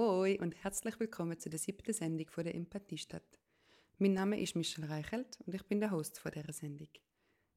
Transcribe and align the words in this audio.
Hoi 0.00 0.38
und 0.38 0.54
herzlich 0.62 1.00
willkommen 1.00 1.40
zu 1.40 1.50
der 1.50 1.58
siebten 1.58 1.92
Sendung 1.92 2.30
von 2.30 2.44
der 2.44 2.54
Empathiestadt. 2.54 3.40
Mein 3.98 4.12
Name 4.12 4.40
ist 4.40 4.54
Michelle 4.54 4.88
Reichelt 4.88 5.40
und 5.44 5.52
ich 5.56 5.64
bin 5.64 5.80
der 5.80 5.90
Host 5.90 6.20
von 6.20 6.30
dieser 6.30 6.52
Sendung. 6.52 6.86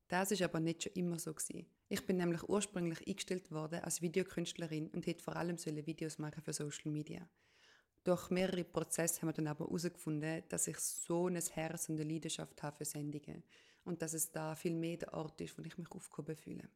Das 0.07 0.31
ist 0.31 0.41
aber 0.41 0.59
nicht 0.59 0.81
schon 0.81 0.93
immer 0.93 1.19
so 1.19 1.35
gewesen. 1.35 1.67
Ich 1.87 2.03
bin 2.07 2.17
nämlich 2.17 2.41
ursprünglich 2.49 3.07
eingestellt 3.07 3.51
worden 3.51 3.81
als 3.81 4.01
Videokünstlerin 4.01 4.87
und 4.87 5.05
hätte 5.05 5.23
vor 5.23 5.35
allem 5.35 5.55
Videos 5.59 6.17
machen 6.17 6.41
für 6.41 6.51
Social 6.51 6.91
Media. 6.91 7.29
Durch 8.03 8.31
mehrere 8.31 8.63
Prozesse 8.63 9.21
haben 9.21 9.29
wir 9.29 9.33
dann 9.33 9.45
aber 9.45 9.65
herausgefunden, 9.65 10.41
dass 10.49 10.65
ich 10.65 10.79
so 10.79 11.27
ein 11.27 11.35
Herz 11.35 11.89
und 11.89 12.01
eine 12.01 12.11
Leidenschaft 12.11 12.63
habe 12.63 12.77
für 12.77 12.85
Sendungen 12.85 13.43
und 13.83 14.01
dass 14.01 14.13
es 14.13 14.31
da 14.31 14.55
viel 14.55 14.73
mehr 14.73 14.97
der 14.97 15.13
Ort 15.13 15.39
ist, 15.41 15.55
wo 15.59 15.61
ich 15.61 15.77
mich 15.77 15.91
aufgehoben 15.91 16.35
fühle. 16.35 16.67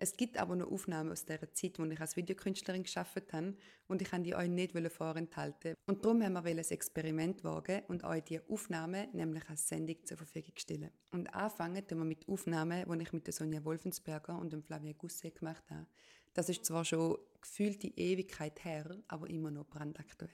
Es 0.00 0.16
gibt 0.16 0.38
aber 0.38 0.54
noch 0.54 0.70
Aufnahmen 0.70 1.10
aus 1.10 1.24
der 1.24 1.52
Zeit, 1.54 1.80
wo 1.80 1.84
ich 1.84 2.00
als 2.00 2.16
Videokünstlerin 2.16 2.84
geschafft 2.84 3.32
habe 3.32 3.56
und 3.88 4.00
ich 4.00 4.08
kann 4.08 4.22
die 4.22 4.36
euch 4.36 4.48
nicht 4.48 4.72
vorenthalten. 4.92 5.74
Und 5.86 6.04
darum 6.04 6.22
haben 6.22 6.34
wir 6.34 6.44
ein 6.44 6.58
Experiment 6.58 7.42
wagen 7.42 7.82
und 7.88 8.04
euch 8.04 8.22
die 8.22 8.40
Aufnahmen 8.48 9.08
nämlich 9.12 9.48
als 9.50 9.66
Sendung 9.66 9.96
zur 10.04 10.16
Verfügung 10.16 10.52
stellen. 10.56 10.92
Und 11.10 11.34
anfangen 11.34 11.82
wir 11.88 11.96
mit 11.96 12.28
Aufnahmen, 12.28 12.84
die 12.88 13.02
ich 13.02 13.12
mit 13.12 13.26
der 13.26 13.34
Sonja 13.34 13.64
Wolfensberger 13.64 14.38
und 14.38 14.52
dem 14.52 14.62
Flavia 14.62 14.92
Gusset 14.92 15.34
gemacht 15.34 15.68
habe. 15.68 15.88
Das 16.32 16.48
ist 16.48 16.64
zwar 16.64 16.84
schon 16.84 17.18
gefühlt 17.40 17.82
die 17.82 17.98
Ewigkeit 17.98 18.64
her, 18.64 18.96
aber 19.08 19.28
immer 19.28 19.50
noch 19.50 19.66
brandaktuell. 19.66 20.30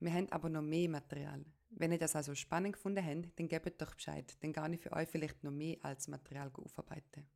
Wir 0.00 0.12
haben 0.12 0.32
aber 0.32 0.48
noch 0.48 0.62
mehr 0.62 0.88
Material. 0.88 1.44
Wenn 1.70 1.92
ihr 1.92 1.98
das 1.98 2.16
also 2.16 2.34
spannend 2.34 2.72
gefunden 2.72 3.04
habt, 3.04 3.38
dann 3.38 3.46
gebt 3.46 3.80
doch 3.80 3.94
Bescheid. 3.94 4.36
Dann 4.40 4.52
gar 4.52 4.68
nicht 4.68 4.82
für 4.82 4.92
euch 4.92 5.08
vielleicht 5.08 5.44
noch 5.44 5.52
mehr 5.52 5.76
als 5.82 6.08
Material 6.08 6.50
aufarbeiten. 6.52 7.28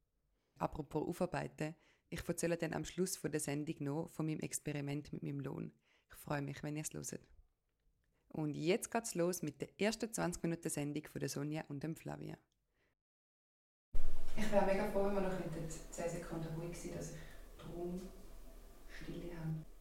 Apropos 0.62 1.08
aufarbeiten, 1.08 1.74
ich 2.08 2.22
erzähle 2.28 2.56
dann 2.56 2.72
am 2.72 2.84
Schluss 2.84 3.16
von 3.16 3.32
der 3.32 3.40
Sendung 3.40 3.74
noch 3.80 4.10
von 4.10 4.26
meinem 4.26 4.38
Experiment 4.38 5.12
mit 5.12 5.24
meinem 5.24 5.40
Lohn. 5.40 5.72
Ich 6.08 6.14
freue 6.14 6.40
mich, 6.40 6.62
wenn 6.62 6.76
ihr 6.76 6.82
es 6.82 6.92
hört. 6.92 7.26
Und 8.28 8.54
jetzt 8.54 8.92
geht's 8.92 9.16
los 9.16 9.42
mit 9.42 9.60
der 9.60 9.68
ersten 9.80 10.14
20 10.14 10.40
Minuten 10.44 10.70
Sendung 10.70 11.04
von 11.08 11.18
der 11.18 11.28
Sonja 11.28 11.64
und 11.68 11.82
dem 11.82 11.96
Flavia. 11.96 12.38
Ich 14.36 14.52
wäre 14.52 14.64
mega 14.64 14.88
froh, 14.92 15.06
wenn 15.06 15.14
wir 15.14 15.22
noch 15.22 15.32
10 15.90 16.10
Sekunden 16.10 16.54
ruhig 16.54 16.78
sind, 16.78 16.94
dass 16.94 17.10
ich 17.10 17.68
Raum 17.68 18.00
Stille 18.88 19.36
habe. 19.36 19.71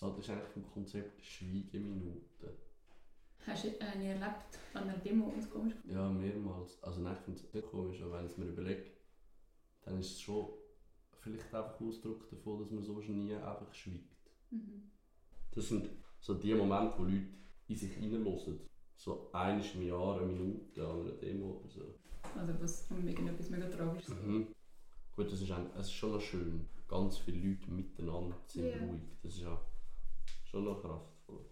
Was 0.00 0.08
haltest 0.08 0.28
du 0.28 0.32
eigentlich 0.32 0.48
vom 0.48 0.72
Konzept 0.72 1.22
Schweigeminute? 1.22 2.56
Hast 3.46 3.64
du 3.64 3.68
äh, 3.68 3.98
nie 3.98 4.06
erlebt 4.06 4.58
an 4.72 4.84
einer 4.84 4.96
Demo 4.96 5.26
und 5.26 5.50
komisch? 5.50 5.74
Ja, 5.86 6.08
mehrmals. 6.08 6.82
Also 6.82 7.02
nein, 7.02 7.16
ich 7.18 7.24
finde 7.24 7.40
es 7.40 7.52
nicht 7.52 7.70
komisch, 7.70 8.00
aber 8.00 8.16
wenn 8.16 8.24
ich 8.24 8.32
es 8.32 8.38
mir 8.38 8.46
überlege, 8.46 8.84
dann 9.82 10.00
ist 10.00 10.12
es 10.12 10.20
schon 10.22 10.48
vielleicht 11.20 11.54
einfach 11.54 11.78
Ausdruck 11.78 12.30
davon, 12.30 12.60
dass 12.60 12.70
man 12.70 12.82
so 12.82 12.98
nie 13.00 13.34
einfach 13.34 13.74
schweigt. 13.74 14.30
Mhm. 14.50 14.90
Das 15.50 15.68
sind 15.68 15.90
so 16.18 16.32
die 16.32 16.54
Momente, 16.54 16.94
wo 16.96 17.04
Leute 17.04 17.26
in 17.68 17.76
sich 17.76 17.92
hineinhören. 17.92 18.58
So 18.96 19.30
einmal 19.34 19.62
im 19.74 19.82
Jahr, 19.86 20.16
eine 20.16 20.32
Minute 20.32 20.88
an 20.88 21.00
einer 21.02 21.10
Demo 21.12 21.58
oder 21.58 21.68
so. 21.68 21.94
Also 22.38 22.54
was 22.58 22.90
irgendetwas 22.90 23.50
mega 23.50 23.68
tragisch 23.68 24.08
mhm. 24.08 24.46
Gut, 25.14 25.30
das 25.30 25.42
ist, 25.42 25.50
ein, 25.50 25.66
es 25.74 25.88
ist 25.88 25.92
schon 25.92 26.12
noch 26.12 26.20
schön. 26.22 26.66
Ganz 26.88 27.18
viele 27.18 27.50
Leute 27.50 27.70
miteinander 27.70 28.36
sind 28.46 28.64
yeah. 28.64 28.82
ruhig. 28.82 29.02
Das 29.22 29.34
ist 29.34 29.42
ja 29.42 29.60
schon 30.50 30.64
noch 30.64 30.80
kraftvoll. 30.80 31.44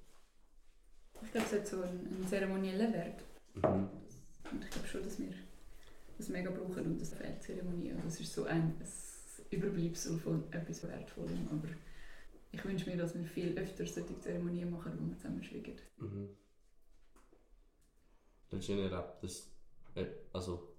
Ich 1.22 1.32
glaube, 1.32 1.46
es 1.46 1.52
hat 1.52 1.66
so 1.66 1.82
einen, 1.82 2.06
einen 2.06 2.26
zeremoniellen 2.26 2.92
Wert. 2.92 3.22
Mhm. 3.54 3.88
Und 4.50 4.64
ich 4.64 4.70
glaube 4.70 4.88
schon, 4.88 5.02
dass 5.02 5.18
wir 5.18 5.32
das 6.16 6.28
mega 6.28 6.50
brauchen 6.50 6.84
und 6.86 7.00
das 7.00 7.14
fehlt 7.14 7.42
Zeremonie. 7.42 7.92
Und 7.92 8.04
das 8.04 8.20
ist 8.20 8.32
so 8.32 8.44
ein, 8.44 8.74
ein 8.80 8.88
Überbleibsel 9.50 10.18
von 10.18 10.52
etwas 10.52 10.82
Wertvollem. 10.82 11.48
Aber 11.50 11.68
ich 12.50 12.64
wünsche 12.64 12.90
mir, 12.90 12.96
dass 12.96 13.14
wir 13.14 13.24
viel 13.24 13.56
öfter 13.58 13.86
solche 13.86 14.18
Zeremonien 14.18 14.70
machen, 14.70 14.92
wo 14.98 15.08
wir 15.08 15.16
zusammen 15.16 15.42
schweigen. 15.44 15.76
Mhm. 15.98 16.28
Dann 18.50 18.60
ist 18.60 18.68
erlebt, 18.68 19.22
dass 19.22 19.50
äh, 19.94 20.06
also 20.32 20.74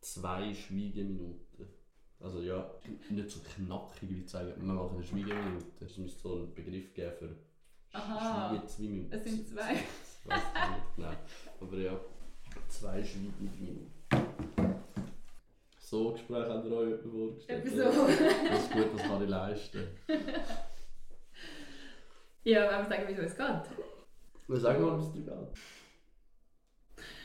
zwei 0.00 0.54
Schweigeminuten. 0.54 1.68
Also 2.18 2.42
ja, 2.42 2.70
nicht 3.10 3.30
so 3.30 3.40
knackig 3.40 4.10
wie 4.10 4.26
sagen, 4.26 4.52
wir 4.56 4.74
machen 4.74 4.96
eine 4.96 5.04
Schweigeminute. 5.04 5.84
Es 5.84 5.96
müsste 5.98 6.20
so 6.20 6.36
einen 6.36 6.54
Begriff 6.54 6.92
geben 6.94 7.16
für 7.18 7.36
Aha, 7.92 8.62
zwei 8.66 8.82
Minuten. 8.84 9.12
Es 9.12 9.24
sind 9.24 9.48
zwei. 9.48 9.72
Ich 9.74 10.28
weiß 10.28 10.42
nicht 10.42 10.96
genau. 10.96 11.12
Aber 11.60 11.76
ja, 11.78 12.00
zwei 12.68 13.02
Schweigeminuten. 13.02 13.90
So 15.78 16.12
Gespräche 16.12 16.48
habt 16.48 16.66
ihr 16.66 16.72
euch 16.72 17.00
vorgestellt. 17.00 17.68
so. 17.68 17.82
Das 17.82 18.62
ist 18.62 18.72
gut, 18.72 18.86
das 18.94 19.02
kann 19.02 19.22
ich 19.22 19.28
leisten. 19.28 19.88
Ja, 22.44 22.62
wollen 22.64 22.84
wir 22.84 22.88
sagen, 22.88 23.04
wieso 23.08 23.22
es 23.22 23.36
geht? 23.36 23.78
Wir 24.48 24.60
sagen 24.60 24.82
mal, 24.84 24.98
wie 24.98 25.02
es 25.04 25.12
dir 25.12 25.22
geht. 25.22 25.58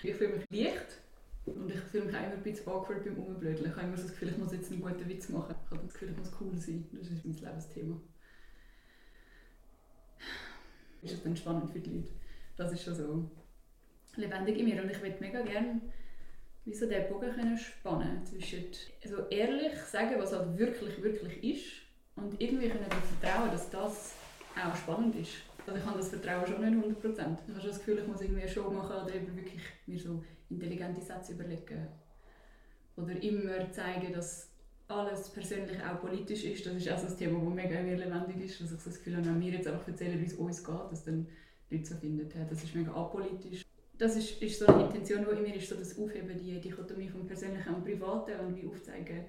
Ich 0.03 0.15
fühle 0.15 0.37
mich 0.37 0.45
leicht 0.49 1.01
und 1.45 1.69
ich 1.71 1.79
fühle 1.79 2.05
mich 2.05 2.15
auch 2.15 2.23
immer 2.23 2.33
ein 2.33 2.43
bisschen 2.43 2.67
awkward 2.67 3.03
beim 3.03 3.17
Umblödeln. 3.17 3.69
Ich 3.69 3.75
habe 3.75 3.87
immer 3.87 3.97
so 3.97 4.03
das 4.03 4.11
Gefühl, 4.11 4.29
ich 4.29 4.37
muss 4.37 4.51
jetzt 4.51 4.71
einen 4.71 4.81
guten 4.81 5.07
Witz 5.09 5.29
machen. 5.29 5.55
Ich 5.65 5.71
habe 5.71 5.83
das 5.83 5.93
Gefühl, 5.93 6.09
ich 6.11 6.17
muss 6.17 6.31
cool 6.41 6.57
sein. 6.57 6.87
Das 6.91 7.07
ist 7.07 7.25
mein 7.25 7.35
Lebensthema. 7.35 8.01
Ist 11.05 11.13
es 11.13 11.23
dann 11.23 11.37
spannend 11.37 11.69
für 11.71 11.79
die 11.79 11.91
Leute? 11.91 12.11
Das 12.57 12.71
ist 12.73 12.83
schon 12.83 12.95
so 12.95 13.29
lebendig 14.15 14.57
in 14.57 14.65
mir 14.65 14.81
und 14.81 14.89
ich 14.89 15.01
würde 15.01 15.17
mega 15.19 15.41
gerne 15.41 15.81
wie 16.65 16.73
so 16.73 16.87
diesen 16.87 17.07
Bogen 17.09 17.31
können 17.31 17.57
spannen 17.57 18.25
zwischen 18.25 18.65
also 19.03 19.27
ehrlich 19.29 19.77
sagen, 19.81 20.15
was 20.17 20.33
halt 20.33 20.57
wirklich, 20.57 21.01
wirklich 21.03 21.43
ist 21.43 21.73
und 22.15 22.41
irgendwie 22.41 22.69
können 22.69 22.85
vertrauen, 22.89 23.51
dass 23.51 23.69
das 23.69 24.15
auch 24.55 24.75
spannend 24.75 25.15
ist. 25.15 25.33
Also 25.67 25.79
ich 25.79 25.85
habe 25.85 25.97
das 25.97 26.09
Vertrauen 26.09 26.47
schon 26.47 26.61
nicht 26.61 27.03
100%. 27.03 27.03
Ich 27.03 27.17
habe 27.19 27.61
schon 27.61 27.69
das 27.69 27.77
Gefühl, 27.79 27.99
ich 27.99 28.07
muss 28.07 28.21
irgendwie 28.21 28.41
eine 28.41 28.51
Show 28.51 28.69
machen 28.71 28.95
oder 28.95 29.13
eben 29.13 29.35
wirklich 29.35 29.61
mir 29.85 29.99
so 29.99 30.23
intelligente 30.49 31.01
Sätze 31.01 31.33
überlegen. 31.33 31.87
Oder 32.97 33.21
immer 33.21 33.71
zeigen, 33.71 34.11
dass 34.13 34.49
alles 34.87 35.29
persönlich 35.29 35.77
auch 35.83 36.01
politisch 36.01 36.43
ist. 36.43 36.65
Das 36.65 36.73
ist 36.75 36.89
auch 36.89 37.03
ein 37.03 37.17
Thema, 37.17 37.39
das 37.39 37.53
mega 37.53 37.79
lebendig 37.79 38.45
ist. 38.45 38.61
Dass 38.61 38.71
ich 38.71 38.83
das 38.83 38.97
Gefühl 38.97 39.17
habe, 39.17 39.25
wenn 39.27 39.41
wir 39.41 39.51
jetzt 39.51 39.67
einfach 39.67 39.87
erzählen, 39.87 40.19
wie 40.21 40.25
es 40.25 40.33
uns 40.33 40.63
geht, 40.63 40.91
dass 40.91 41.03
dann 41.03 41.27
Leute 41.69 41.85
so 41.85 41.95
finden, 41.95 42.29
das 42.49 42.63
ist 42.63 42.75
mega 42.75 42.93
apolitisch. 42.93 43.65
Das 43.97 44.15
ist, 44.15 44.41
ist 44.41 44.59
so 44.59 44.67
eine 44.67 44.83
Intention, 44.85 45.25
die 45.25 45.37
in 45.37 45.43
mir 45.43 45.55
ist, 45.55 45.69
so 45.69 45.75
das 45.75 45.97
Aufheben, 45.97 46.37
die 46.37 46.59
Dichotomie 46.59 47.09
vom 47.09 47.25
Persönlichen 47.25 47.73
und 47.73 47.83
Privaten 47.83 48.39
und 48.41 48.55
wie 48.55 48.67
aufzeigen, 48.67 49.25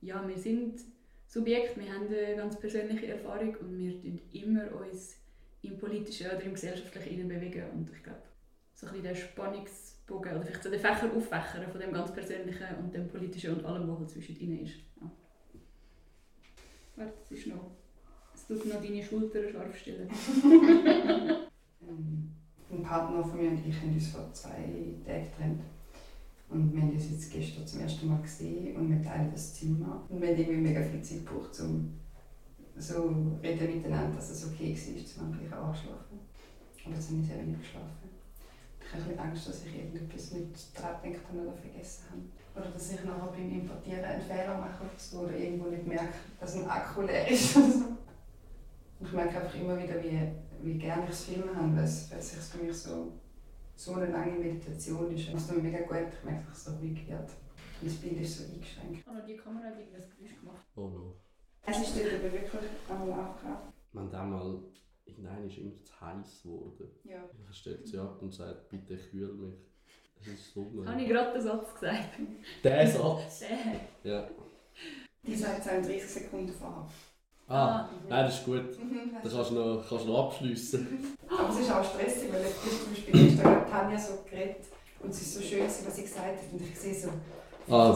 ja, 0.00 0.26
wir 0.26 0.38
sind 0.38 0.80
Subjekt, 1.26 1.76
wir 1.76 1.92
haben 1.92 2.06
eine 2.06 2.36
ganz 2.36 2.58
persönliche 2.58 3.08
Erfahrung 3.08 3.56
und 3.56 3.76
wir 3.76 4.00
tun 4.00 4.20
immer 4.32 4.70
uns 4.80 5.16
im 5.62 5.76
politischen 5.76 6.28
oder 6.28 6.42
im 6.42 6.54
gesellschaftlichen 6.54 7.28
bewegen 7.28 7.64
und 7.74 7.90
ich 7.90 8.02
glaube, 8.02 8.22
so 8.74 8.86
ein 8.86 8.92
bisschen 8.92 9.14
der 9.14 9.14
Spannungsbogen 10.06 10.32
oder 10.32 10.42
vielleicht 10.42 10.62
so 10.62 10.70
den 10.70 10.80
Fächer 10.80 11.10
auffächern 11.14 11.70
von 11.70 11.80
dem 11.80 11.92
ganz 11.92 12.12
persönlichen 12.12 12.66
und 12.78 12.94
dem 12.94 13.08
politischen 13.08 13.56
und 13.56 13.64
allem, 13.64 13.88
was 13.88 13.98
halt 13.98 14.10
zwischen 14.10 14.60
ist. 14.60 14.76
Ja. 15.00 15.10
Warte, 16.96 17.12
es 17.24 17.30
ist 17.32 17.46
noch, 17.48 17.70
es 18.34 18.46
tut 18.46 18.66
noch 18.66 18.82
deine 18.82 19.02
Schultern 19.02 19.50
scharf 19.50 19.76
stellen. 19.76 20.08
Ähm, 21.88 22.32
ein 22.68 22.82
Partner 22.82 23.22
von 23.22 23.38
mir 23.38 23.50
und 23.50 23.64
ich 23.64 23.80
haben 23.80 23.92
uns 23.92 24.08
vor 24.08 24.32
zwei 24.32 24.48
Tagen 25.04 25.04
getrennt. 25.04 25.60
Und 26.48 26.74
wir 26.74 26.82
haben 26.82 26.90
uns 26.90 27.10
jetzt 27.10 27.30
gestern 27.30 27.64
zum 27.64 27.80
ersten 27.80 28.08
Mal 28.08 28.20
gesehen 28.22 28.74
und 28.74 28.90
wir 28.90 29.00
teilen 29.02 29.30
das 29.30 29.54
Zimmer. 29.54 30.04
Und 30.08 30.20
wir 30.20 30.30
haben 30.30 30.36
irgendwie 30.38 30.60
mega 30.62 30.82
viel 30.82 31.00
Zeit 31.00 31.24
gebraucht, 31.24 31.60
um 31.60 31.94
so 32.76 33.36
reden 33.40 33.76
miteinander, 33.76 34.16
dass 34.16 34.30
es 34.30 34.48
okay 34.48 34.74
war, 34.74 35.24
um 35.24 35.32
gleich 35.32 35.52
anzuschlafen. 35.52 36.18
Aber 36.84 36.94
jetzt 36.94 37.08
habe 37.08 37.20
ich 37.20 37.26
sehr 37.26 37.38
wenig 37.38 37.58
geschlafen. 37.60 38.05
Ich 38.98 39.04
habe 39.04 39.28
Angst, 39.28 39.48
dass 39.48 39.64
ich 39.64 39.76
irgendetwas 39.76 40.32
nicht 40.32 40.78
daran 40.78 41.02
gedacht 41.02 41.22
habe 41.28 41.40
oder 41.42 41.52
vergessen 41.52 42.04
habe. 42.10 42.22
Oder 42.60 42.70
dass 42.72 42.92
ich 42.92 43.04
nachher 43.04 43.32
beim 43.32 43.50
Importieren 43.50 44.04
einen 44.04 44.22
Fehler 44.22 44.58
mache 44.58 44.84
oder, 45.18 45.36
irgendwo 45.36 45.68
nicht 45.68 45.86
merke, 45.86 46.14
dass 46.40 46.56
ein 46.56 46.68
Akku 46.68 47.02
leer 47.02 47.28
ist. 47.28 47.56
ich 49.00 49.12
merke 49.12 49.40
einfach 49.40 49.54
immer 49.54 49.76
wieder, 49.82 50.02
wie, 50.02 50.20
wie 50.62 50.78
gerne 50.78 51.02
ich 51.02 51.10
das 51.10 51.24
Filmen 51.24 51.54
habe, 51.54 51.76
weil 51.76 51.84
es, 51.84 52.10
weil 52.10 52.18
es 52.18 52.30
sich 52.30 52.40
für 52.40 52.64
mich 52.64 52.76
so 52.76 53.12
so 53.76 53.94
eine 53.94 54.06
lange 54.06 54.38
Meditation 54.38 55.14
ist. 55.14 55.32
Das 55.32 55.42
ist 55.42 55.62
mega 55.62 55.80
gut, 55.80 56.08
ich 56.12 56.24
merke, 56.24 56.46
dass 56.48 56.58
es 56.58 56.64
so 56.64 56.70
ruhig 56.76 57.06
wird. 57.06 57.30
Und 57.80 57.90
das 57.90 57.94
Bild 57.96 58.20
ist 58.20 58.38
so 58.38 58.44
eingeschränkt. 58.44 59.06
Oh, 59.06 59.26
die 59.26 59.36
Kamera 59.36 59.66
hat 59.66 59.78
irgendwas 59.78 60.08
Geräusch 60.10 60.40
gemacht. 60.40 60.64
Oh 60.74 60.88
no. 60.88 61.14
Es 61.66 61.78
ist 61.78 61.96
dort 61.96 62.14
aber 62.14 62.32
wirklich 62.32 62.70
einmal 62.88 63.20
aufgehauen. 63.20 63.72
Man 63.92 64.06
hat 64.06 64.14
einmal, 64.14 64.60
irgendein 65.06 65.46
ist 65.46 65.58
immer 65.58 65.72
zu 65.84 66.00
heiß 66.00 66.42
geworden. 66.42 66.90
Ja. 67.04 67.16
Er 67.46 67.52
stellt 67.52 67.86
sie 67.86 67.98
ab 67.98 68.18
und 68.20 68.34
sagt, 68.34 68.68
bitte 68.68 68.96
kühl 68.96 69.32
mich. 69.32 69.54
Das 70.18 70.28
ist 70.28 70.54
so 70.54 70.66
Habe 70.86 71.00
ich 71.02 71.08
gerade 71.08 71.32
den 71.32 71.42
Satz 71.42 71.74
gesagt? 71.74 72.08
Der 72.64 72.86
Satz? 72.88 73.40
Der. 73.40 74.10
Ja. 74.12 74.28
Die 75.22 75.34
sagt 75.34 75.58
es 75.60 75.64
30 75.86 76.04
Sekunden 76.04 76.52
vorher. 76.52 76.86
Ah, 77.48 77.88
nein, 78.08 78.24
das 78.24 78.38
ist 78.40 78.44
gut. 78.44 78.76
Mhm, 78.78 79.12
Das 79.22 79.32
kannst 79.32 79.50
du 79.52 79.54
noch, 79.54 79.88
kannst 79.88 80.04
du 80.04 80.08
noch 80.10 80.26
abschliessen. 80.26 81.16
Aber 81.28 81.48
es 81.48 81.60
ist 81.60 81.70
auch 81.70 81.84
stressig, 81.84 82.32
weil 82.32 82.42
ich 82.44 82.80
zum 82.80 82.90
Beispiel 82.90 83.28
gestern 83.28 83.46
hat 83.54 83.70
Tanja 83.70 83.98
so 83.98 84.18
geredet 84.28 84.64
und 85.00 85.10
es 85.10 85.22
ist 85.22 85.34
so 85.34 85.40
schön, 85.42 85.64
was 85.64 85.94
sie 85.96 86.02
gesagt 86.02 86.26
hat. 86.26 86.52
Und 86.52 86.60
ich 86.60 86.78
sehe 86.78 86.94
so 86.94 87.08
Ah. 87.68 87.92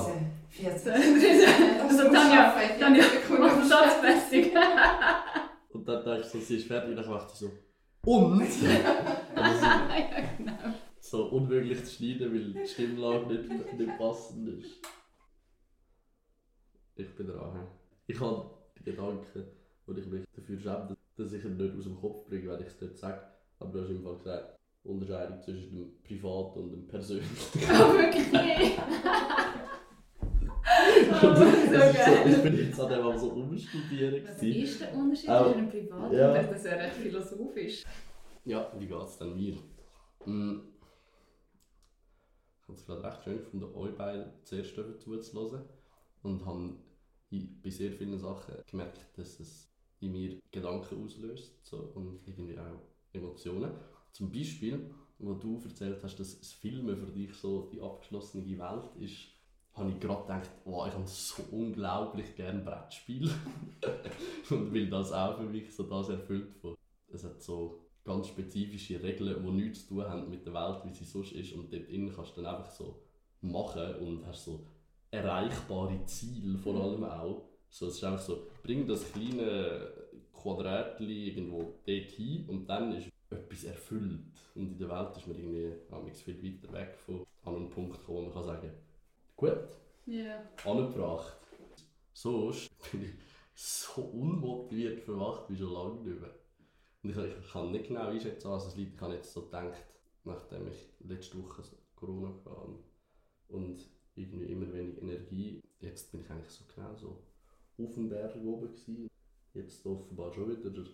14, 0.51 0.93
14. 0.93 0.93
Also 1.89 2.03
Tanja, 2.13 2.55
Tanja, 2.79 3.05
mach 3.39 3.55
den 3.59 3.69
Satz 3.69 3.95
fertig. 4.01 4.53
Dann 5.91 6.05
denkst 6.05 6.31
du, 6.31 6.39
so, 6.39 6.45
sie 6.45 6.57
ist 6.57 6.69
fertig 6.69 6.91
und 6.91 6.97
dann 6.97 7.11
macht 7.11 7.31
sie 7.31 7.47
so. 7.47 7.53
Und? 8.05 8.43
also 9.35 9.61
so, 9.61 9.67
ja, 9.67 10.35
genau. 10.39 10.53
so 11.01 11.25
unmöglich 11.31 11.85
zu 11.85 11.97
schneiden, 11.97 12.33
weil 12.33 12.53
die 12.53 12.69
Stimmlage 12.69 13.27
nicht, 13.27 13.73
nicht 13.79 13.99
passend 13.99 14.49
ist. 14.49 14.79
Ich 16.95 17.17
bin 17.17 17.27
dran. 17.27 17.67
Ich 18.07 18.21
habe 18.21 18.51
die 18.79 18.85
Gedanken, 18.85 19.45
und 19.87 19.99
ich 19.99 20.07
mich 20.07 20.25
dafür 20.37 20.59
schäme, 20.61 20.97
dass 21.17 21.33
ich 21.33 21.45
ihn 21.45 21.57
nicht 21.57 21.77
aus 21.77 21.85
dem 21.85 22.01
Kopf 22.01 22.25
bringe, 22.29 22.51
wenn 22.51 22.61
ich 22.61 22.69
es 22.69 22.81
nicht 22.81 22.97
sage. 22.97 23.21
Aber 23.59 23.73
du 23.73 23.83
hast 23.83 23.91
im 23.91 24.05
Fall 24.05 24.17
gesagt, 24.17 24.59
Unterscheidung 24.85 25.43
zwischen 25.43 25.75
dem 25.75 26.03
Privat 26.05 26.57
und 26.57 26.71
dem 26.71 26.87
Persönlichen. 26.87 27.37
Oh, 27.55 27.93
wirklich 27.95 28.31
nicht. 28.31 28.79
Und 31.23 31.31
das 31.33 31.39
so 31.39 31.45
ist 31.45 31.67
so, 31.67 32.13
geil. 32.13 32.31
ich 32.31 32.43
bin 32.43 32.57
jetzt 32.59 32.81
an 32.81 32.89
dem 32.91 33.07
am 33.07 33.19
so 33.19 33.29
umstudieren. 33.31 34.25
Was 34.25 34.43
ist 34.43 34.81
der 34.81 34.95
Unterschied 34.95 35.29
Aber- 35.29 35.45
zwischen 35.53 35.59
einem 35.61 35.71
Privat 35.71 36.13
ja. 36.13 36.41
und 36.41 36.53
das 36.53 36.65
wäre 36.65 36.81
recht 36.81 36.95
philosophisch? 36.97 37.85
Ja, 38.45 38.73
wie 38.79 38.87
geht 38.87 39.03
es 39.03 39.19
denn 39.19 39.35
mir? 39.37 39.55
Mm. 40.25 40.61
Ich 42.63 42.69
habe 42.69 42.79
es 42.79 42.87
gerade 42.87 43.05
recht 43.05 43.25
schön 43.25 43.39
gefunden, 43.39 43.75
euch 43.75 43.95
beide 43.97 44.33
zuerst 44.45 44.75
zuzuhören 44.75 45.65
und 46.23 46.47
habe 46.47 46.75
bei 47.63 47.71
sehr 47.71 47.93
vielen 47.93 48.19
Sachen 48.19 48.55
gemerkt, 48.71 49.07
dass 49.17 49.41
es 49.41 49.71
in 50.01 50.13
mir 50.13 50.41
Gedanken 50.51 51.05
auslöst 51.05 51.59
so, 51.65 51.93
und 51.95 52.21
irgendwie 52.27 52.59
auch 52.59 52.81
Emotionen. 53.13 53.73
Zum 54.13 54.31
Beispiel, 54.33 54.91
wo 55.19 55.35
du 55.35 55.61
erzählt 55.65 56.03
hast, 56.03 56.19
dass 56.19 56.39
das 56.39 56.53
Filmen 56.53 56.97
für 56.97 57.11
dich 57.13 57.35
so 57.35 57.69
die 57.73 57.81
abgeschlossene 57.81 58.45
Welt 58.59 58.91
ist, 58.99 59.29
habe 59.81 59.91
ich 59.91 60.01
gerade 60.01 60.23
gedacht, 60.23 60.51
wow, 60.65 60.87
ich 60.87 60.95
habe 60.95 61.07
so 61.07 61.43
unglaublich 61.51 62.35
gerne 62.37 62.61
Brettspiele. 62.61 63.31
und 64.51 64.75
weil 64.75 64.89
das 64.89 65.13
auch 65.13 65.37
für 65.37 65.45
mich 65.45 65.75
so 65.75 65.85
das 65.85 66.09
erfüllt 66.09 66.55
von 66.61 66.77
es 67.13 67.25
hat 67.25 67.43
so 67.43 67.81
ganz 68.05 68.29
spezifische 68.29 69.03
Regeln, 69.03 69.43
die 69.45 69.51
nichts 69.51 69.83
zu 69.83 69.95
tun 69.95 70.05
haben 70.05 70.31
mit 70.31 70.47
der 70.47 70.55
Welt, 70.55 70.83
wie 70.85 70.93
sie 70.93 71.05
sonst 71.05 71.33
ist. 71.33 71.53
Und 71.53 71.73
dort 71.73 71.89
innen 71.89 72.13
kannst 72.15 72.37
du 72.37 72.43
dann 72.43 72.57
einfach 72.57 72.71
so 72.71 73.03
machen 73.41 73.97
und 73.97 74.27
hast 74.27 74.45
so 74.45 74.65
erreichbare 75.11 76.05
Ziele 76.07 76.57
vor 76.59 76.81
allem 76.81 77.05
auch. 77.05 77.43
So, 77.69 77.87
es 77.87 77.97
ist 77.97 78.05
einfach 78.05 78.21
so, 78.21 78.47
bring 78.63 78.87
das 78.87 79.13
kleine 79.13 79.93
Quadratchen 80.33 81.09
irgendwo 81.09 81.75
dort 81.87 82.11
hin 82.11 82.45
und 82.49 82.67
dann 82.69 82.93
ist 82.93 83.09
etwas 83.31 83.65
erfüllt. 83.65 84.21
Und 84.55 84.73
in 84.73 84.79
der 84.79 84.89
Welt 84.89 85.17
ist 85.17 85.27
man 85.27 85.37
irgendwie 85.37 85.73
amigs 85.91 86.23
viel 86.23 86.43
weiter 86.43 86.73
weg 86.73 86.99
von 86.99 87.25
an 87.45 87.57
einen 87.57 87.71
Punkt 87.71 87.99
gekommen, 87.99 88.19
wo 88.19 88.23
man 88.23 88.33
kann 88.33 88.45
sagen, 88.45 88.71
gut, 89.41 89.69
Ja. 90.07 90.43
angebracht. 90.65 91.37
Sonst 92.13 92.71
bin 92.91 93.05
ich 93.05 93.15
so 93.55 94.03
unmotiviert 94.03 95.01
verwacht 95.01 95.49
wie 95.49 95.57
schon 95.57 95.73
lange 95.73 95.95
nicht 96.01 96.21
mehr. 96.21 96.35
Und 97.03 97.11
ich, 97.11 97.51
kann 97.53 97.73
nicht 97.73 97.89
genau 97.89 98.09
einschätzen, 98.09 98.51
was 98.51 98.67
es 98.67 98.77
liegt. 98.77 98.97
Ich 98.97 99.01
habe 99.01 99.15
jetzt 99.15 99.33
so 99.33 99.43
gedacht, 99.47 99.83
nachdem 100.25 100.69
ich 100.69 100.89
letzte 101.01 101.43
Woche 101.43 101.63
Corona 101.97 102.29
hatte 102.29 102.51
und 103.49 103.91
irgendwie 104.15 104.53
immer 104.53 104.71
wenig 104.73 105.01
Energie, 105.01 105.63
jetzt 105.81 106.13
bin 106.13 106.21
ich 106.21 106.31
eigentlich 106.31 106.51
so 106.53 106.65
genau 106.75 106.95
so 106.95 107.23
auf 107.79 107.95
dem 107.95 108.11
Berg 108.11 108.37
oben 108.37 108.69
gewesen. 108.69 109.09
Jetzt 109.55 109.85
offenbar 109.87 110.33
schon 110.33 110.51
wieder 110.51 110.85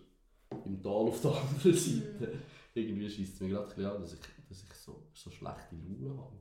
im 0.65 0.81
Tal 0.81 0.91
auf 1.07 1.21
der 1.21 1.31
anderen 1.41 1.73
Seite. 1.73 2.39
Irgendwie 2.73 3.09
schießt 3.09 3.33
es 3.35 3.41
mir 3.41 3.49
gerade 3.49 3.63
ein 3.63 3.75
bisschen 3.75 3.91
an, 3.91 4.01
dass 4.01 4.13
ich, 4.13 4.19
dass 4.47 4.63
ich 4.63 4.73
so, 4.73 5.07
so 5.13 5.29
schlechte 5.29 5.75
Laune 5.75 6.17
habe. 6.17 6.37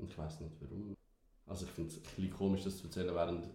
Und 0.00 0.10
ich 0.10 0.18
weiß 0.18 0.40
nicht 0.40 0.52
warum. 0.60 0.96
Also 1.46 1.66
ich 1.66 1.72
finde 1.72 1.90
es 1.90 1.96
ein 1.98 2.02
bisschen 2.02 2.30
komisch, 2.30 2.64
das 2.64 2.78
zu 2.78 2.84
erzählen, 2.84 3.14
während 3.14 3.50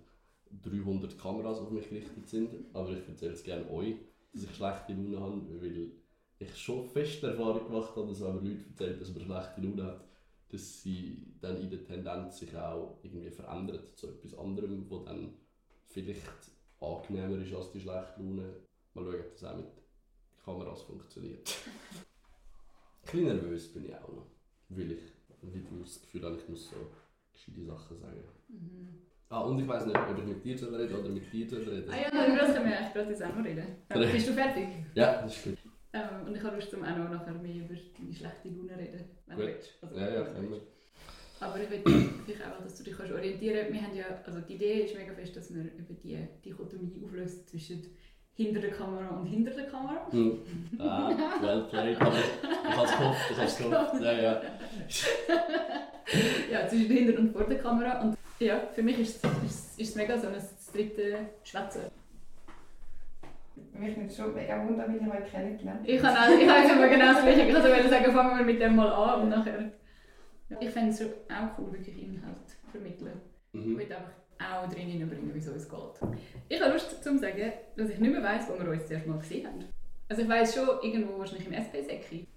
300 0.61 1.17
Kameras 1.17 1.59
auf 1.59 1.71
mich 1.71 1.89
gerichtet 1.89 2.27
sind. 2.27 2.53
Aber 2.73 2.89
ich 2.91 3.07
erzähle 3.07 3.33
es 3.33 3.43
gerne 3.43 3.69
euch, 3.69 3.95
dass 4.33 4.43
ich 4.43 4.55
schlechte 4.55 4.93
Laune 4.93 5.19
habe, 5.19 5.61
weil 5.61 5.91
ich 6.39 6.57
schon 6.57 6.89
fest 6.89 7.21
die 7.21 7.27
Erfahrung 7.27 7.67
gemacht 7.67 7.95
habe, 7.95 8.07
dass 8.07 8.21
wenn 8.21 8.35
man 8.35 8.45
Leute 8.45 8.65
erzählt, 8.69 9.01
dass 9.01 9.13
man 9.13 9.23
schlechte 9.23 9.61
Laune 9.61 9.83
hat, 9.83 10.05
dass 10.49 10.81
sie 10.81 11.33
dann 11.41 11.59
in 11.59 11.69
der 11.69 11.83
Tendenz 11.83 12.39
sich 12.39 12.55
auch 12.55 12.99
irgendwie 13.01 13.31
verändert 13.31 13.97
zu 13.97 14.07
etwas 14.07 14.37
anderem, 14.37 14.89
wo 14.89 14.99
dann 14.99 15.33
vielleicht 15.87 16.21
angenehmer 16.79 17.37
ist 17.39 17.53
als 17.53 17.71
die 17.71 17.79
schlechte 17.79 18.21
Laune. 18.21 18.53
Mal 18.93 19.03
schauen, 19.05 19.19
ob 19.19 19.31
das 19.31 19.43
auch 19.43 19.57
mit 19.57 19.67
Kameras 20.43 20.81
funktioniert. 20.83 21.49
ein 23.03 23.11
bisschen 23.11 23.23
nervös 23.23 23.73
bin 23.73 23.85
ich 23.85 23.95
auch 23.95 24.09
noch, 24.09 24.27
weil 24.69 24.91
ich 24.91 25.14
wieder 25.41 25.69
das 25.81 26.01
Gefühl 26.01 26.23
habe, 26.23 26.37
ich 26.37 26.49
muss 26.49 26.69
so 26.69 26.75
gescheite 27.33 27.65
Sachen 27.65 27.99
sagen. 27.99 28.23
Mhm. 28.47 28.89
Ah, 29.29 29.41
und 29.41 29.59
ich 29.59 29.67
weiß 29.67 29.85
nicht, 29.87 29.97
ob 29.97 30.17
ich 30.17 30.23
mit 30.25 30.43
dir 30.45 30.57
soll 30.57 30.75
reden 30.75 30.95
oder 30.95 31.09
mit 31.09 31.33
dir 31.33 31.49
soll 31.49 31.63
reden. 31.63 31.89
Ah 31.89 31.97
ja, 31.97 32.09
das 32.11 32.53
können 32.53 32.69
wir 32.69 32.77
eigentlich 32.77 32.93
gerade 32.93 33.37
noch 33.37 33.45
reden. 33.45 33.65
Reden. 33.93 34.11
Bist 34.11 34.27
du 34.29 34.33
fertig? 34.33 34.67
Ja, 34.93 35.21
das 35.23 35.35
ist 35.35 35.43
gut. 35.43 35.57
Ähm, 35.93 36.27
und 36.27 36.35
ich 36.35 36.43
habe 36.43 36.55
Lust, 36.57 36.73
um 36.73 36.83
auch 36.83 36.97
noch 36.97 37.09
nachher 37.09 37.33
mehr 37.33 37.55
über 37.55 37.73
deine 37.73 38.13
schlechte 38.13 38.49
Laune 38.49 38.77
reden. 38.77 39.05
Wenn 39.25 39.37
du 39.37 39.45
Gut. 39.45 39.53
willst. 39.53 39.73
Also, 39.81 39.95
Ja, 39.95 40.13
ja, 40.13 40.23
du 40.23 40.33
können 40.33 40.51
wir. 40.51 40.61
Aber 41.39 41.59
ich 41.61 41.69
will 41.69 41.81
vielleicht 42.25 42.45
auch, 42.45 42.61
dass 42.61 42.75
du 42.75 42.83
dich 42.83 42.95
kannst 42.97 43.13
orientieren 43.13 43.57
kannst. 43.61 43.73
Wir 43.73 43.81
haben 43.81 43.95
ja, 43.95 44.21
also 44.25 44.39
die 44.41 44.55
Idee 44.55 44.81
ist 44.85 44.95
mega 44.95 45.13
fest, 45.13 45.35
dass 45.35 45.53
wir 45.53 45.63
über 45.63 45.93
die 45.93 46.27
Dichotomie 46.43 47.01
auflösen 47.03 47.45
zwischen 47.47 47.81
hinter 48.35 48.59
der 48.59 48.71
Kamera 48.71 49.15
und 49.15 49.25
hinter 49.25 49.51
der 49.51 49.65
Kamera. 49.65 50.07
Hm. 50.11 50.39
Ah, 50.77 51.11
well 51.41 51.63
played. 51.69 51.99
Aber 52.01 52.17
ich 52.17 52.75
habe 52.75 52.85
es 52.85 52.97
gehofft, 52.97 53.31
ich 53.31 53.37
habe 53.37 53.47
es 53.47 53.57
gehofft. 53.57 54.01
Ja, 54.01 54.11
ja. 54.11 54.41
ja, 56.51 56.67
zwischen 56.67 56.91
hinter 56.91 57.19
und 57.19 57.31
vor 57.31 57.45
der 57.45 57.59
Kamera. 57.59 58.01
Und 58.01 58.17
ja, 58.39 58.59
für 58.73 58.83
mich 58.83 58.99
ist 58.99 59.23
es, 59.23 59.31
ist, 59.43 59.79
ist 59.79 59.89
es 59.89 59.95
mega 59.95 60.17
so 60.17 60.27
ein 60.27 60.35
dritte 60.73 61.29
Schwätzen. 61.43 61.81
Mich 63.73 63.95
nimmt 63.95 64.13
schon 64.13 64.33
mega 64.33 64.65
wunder, 64.65 64.85
wie 64.89 64.97
ich 64.97 65.01
euch 65.11 65.31
kennengelernt 65.31 65.81
Ich 65.83 66.01
kann 66.01 66.15
auch, 66.15 66.29
ich 66.29 66.47
habe 66.49 66.73
immer 66.73 66.87
genau 66.87 67.13
das 67.13 67.21
Gleiche. 67.23 67.41
Ich 67.41 67.53
wollte 67.53 67.89
sagen, 67.89 68.11
fangen 68.11 68.37
wir 68.37 68.45
mit 68.45 68.61
dem 68.61 68.75
mal 68.75 68.91
an 68.91 69.21
und 69.23 69.29
nachher. 69.29 69.71
Ja, 70.49 70.57
ich 70.59 70.69
fände 70.69 70.91
es 70.91 71.01
auch 71.01 71.57
cool, 71.57 71.71
wirklich 71.71 72.03
Inhalt 72.03 72.37
zu 72.47 72.55
vermitteln. 72.71 73.21
Ich 73.53 73.65
Mhm. 73.65 73.79
einfach 73.79 74.11
auch 74.39 74.69
drin 74.69 74.87
hineinbringen, 74.87 75.31
wieso 75.33 75.51
es 75.51 75.69
geht. 75.69 75.79
Ich 76.49 76.61
habe 76.61 76.73
Lust 76.73 77.03
zu 77.03 77.17
sagen, 77.17 77.53
dass 77.75 77.89
ich 77.89 77.99
nicht 77.99 78.11
mehr 78.11 78.23
weiss, 78.23 78.47
wo 78.49 78.59
wir 78.59 78.69
uns 78.69 78.83
das 78.83 78.91
erste 78.91 79.09
Mal 79.09 79.19
gesehen 79.19 79.47
haben. 79.47 79.65
Also 80.07 80.21
ich 80.21 80.29
weiss 80.29 80.53
schon, 80.53 80.67
irgendwo 80.81 81.17
wahrscheinlich 81.17 81.47
im 81.47 81.53
SP-Säcki. 81.53 82.27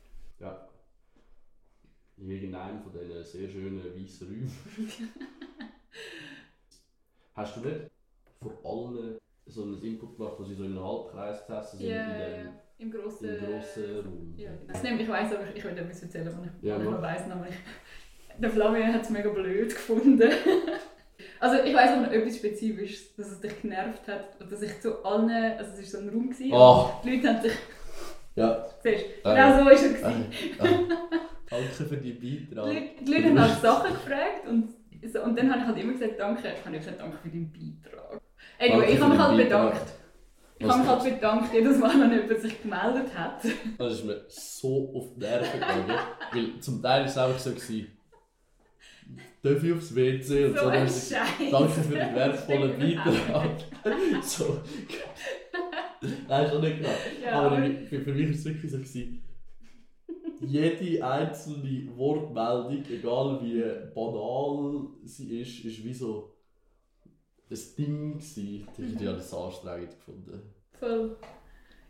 Ja. 0.41 0.69
In 2.17 2.31
irgendeinem 2.31 2.81
von 2.83 2.93
diesen 2.93 3.25
sehr 3.25 3.49
schönen 3.49 3.83
weißen 3.85 4.27
Räumen. 4.27 4.53
Hast 7.35 7.57
du 7.57 7.61
nicht 7.61 7.91
von 8.41 8.53
allen 8.65 9.19
so 9.47 9.63
einen 9.63 9.83
Input 9.83 10.17
gemacht, 10.17 10.35
wo 10.39 10.45
sie 10.45 10.55
so 10.55 10.65
in 10.65 10.73
einem 10.73 10.85
Halbkreis 10.85 11.71
sind? 11.71 11.83
Ja, 11.83 12.05
in 12.05 12.45
ja. 12.45 12.53
Im 12.79 12.91
grossen... 12.91 13.29
Im 13.29 13.47
grossen 13.47 14.01
Raum. 14.01 14.35
Ja, 14.37 14.51
genau. 14.51 15.03
Ich 15.03 15.09
weiss, 15.09 15.33
aber 15.33 15.55
ich 15.55 15.65
will 15.65 15.79
etwas 15.79 16.03
erzählen, 16.03 16.27
was 16.27 16.47
ich, 16.47 16.69
Ja, 16.69 16.81
ich 16.81 17.03
weiss. 17.03 17.27
Nämlich, 17.27 17.55
der 18.39 18.51
Flavien 18.51 18.95
hat 18.95 19.03
es 19.03 19.11
mega 19.11 19.31
blöd 19.31 19.69
gefunden. 19.69 20.31
also 21.41 21.63
ich 21.65 21.77
auch 21.77 21.97
noch 22.01 22.11
etwas 22.13 22.37
Spezifisches, 22.37 23.15
dass 23.17 23.29
es 23.33 23.41
dich 23.41 23.61
genervt 23.63 24.07
hat. 24.09 24.41
und 24.41 24.51
Dass 24.53 24.63
ich 24.63 24.81
zu 24.81 25.05
allen... 25.05 25.31
Also 25.59 25.73
es 25.81 25.93
war 25.95 26.01
so 26.01 26.07
ein 26.07 26.09
Raum. 26.15 26.31
Gewesen, 26.31 26.53
Oh. 26.53 26.91
Die 27.05 27.17
Leute 27.17 27.29
haben 27.29 27.43
sich... 27.43 27.53
Ja. 28.37 28.67
Siehst 28.83 29.05
du, 29.25 29.29
Äh, 29.31 29.35
genau 29.35 29.59
so 29.59 29.65
war 29.65 29.73
es. 29.73 29.83
gewesen. 29.83 30.27
äh, 30.61 30.69
Danke 31.51 31.69
für 31.89 31.97
die 31.97 32.13
Die 32.19 32.37
Beitrag. 32.47 32.67
Leute, 32.67 32.83
die 33.05 33.13
Leute 33.13 33.25
haben 33.31 33.41
halt 33.41 33.61
Sachen 33.61 33.93
gefragt 33.95 34.47
und, 34.49 34.69
so, 35.13 35.23
und 35.23 35.39
dann 35.39 35.51
habe 35.51 35.61
ich 35.61 35.67
halt 35.67 35.79
immer 35.79 35.93
gesagt, 35.93 36.19
danke. 36.21 36.43
Ich 36.49 36.61
habe 36.61 36.71
nicht 36.71 36.85
gesagt, 36.85 37.01
danke 37.01 37.17
für 37.23 37.29
deinen 37.29 37.53
Beitrag. 37.53 38.21
Anyway, 38.61 38.71
Danke 38.79 38.93
ich 38.93 38.99
für 38.99 39.05
habe 39.05 39.13
mich 39.15 39.23
halt 39.23 39.37
Beitrag. 39.39 39.71
bedankt. 39.73 39.93
Ich 40.61 40.67
habe 40.69 40.79
mich 40.81 40.89
halt 40.89 41.05
bedankt, 41.05 41.55
jedes 41.55 41.79
Mal, 41.79 42.01
wenn 42.01 42.13
jemand 42.13 42.41
sich 42.41 42.63
gemeldet 42.63 43.15
hat. 43.17 43.41
Das 43.79 43.93
ist 43.93 44.05
mir 44.05 44.25
so 44.29 44.93
auf 44.95 45.07
die 45.15 45.21
Nerven 45.21 45.53
gegangen. 45.61 45.99
weil 46.33 46.61
zum 46.61 46.83
Teil 46.83 47.01
war 47.03 47.07
es 47.07 47.17
einfach 47.19 47.39
so, 47.39 47.51
gewesen, 47.51 47.87
darf 49.43 49.63
ich 49.65 49.73
aufs 49.73 49.95
WC? 49.95 50.45
Und 50.47 50.55
So 50.57 50.63
so, 50.65 50.69
ein 50.69 50.87
Scheiß. 50.87 51.51
Danke 51.51 51.69
für 51.83 51.95
den 51.95 52.15
wertvollen 52.15 52.79
Beitrag. 53.05 53.57
so. 54.23 54.59
Nein, 56.29 56.49
schon 56.49 56.61
nicht 56.61 56.77
genau. 56.79 56.89
Ja, 57.25 57.33
aber 57.41 57.57
aber- 57.57 57.71
für, 57.89 58.01
für 58.01 58.13
mich 58.13 58.27
war 58.29 58.35
es 58.35 58.45
wirklich 58.45 58.71
so, 58.71 58.79
gewesen, 58.79 59.23
jede 60.41 61.05
einzelne 61.05 61.89
Wortmeldung, 61.97 62.85
egal 62.91 63.41
wie 63.43 63.63
banal 63.95 64.87
sie 65.05 65.41
ist, 65.41 65.65
ist 65.65 65.85
wie 65.85 65.93
so 65.93 66.33
ein 67.51 67.59
Ding 67.77 68.13
gewesen. 68.19 68.69
Ich 68.79 69.07
habe 69.07 69.17
das 69.17 69.35
anstrengend 69.35 69.91
gefunden. 69.97 70.41
Voll. 70.79 71.17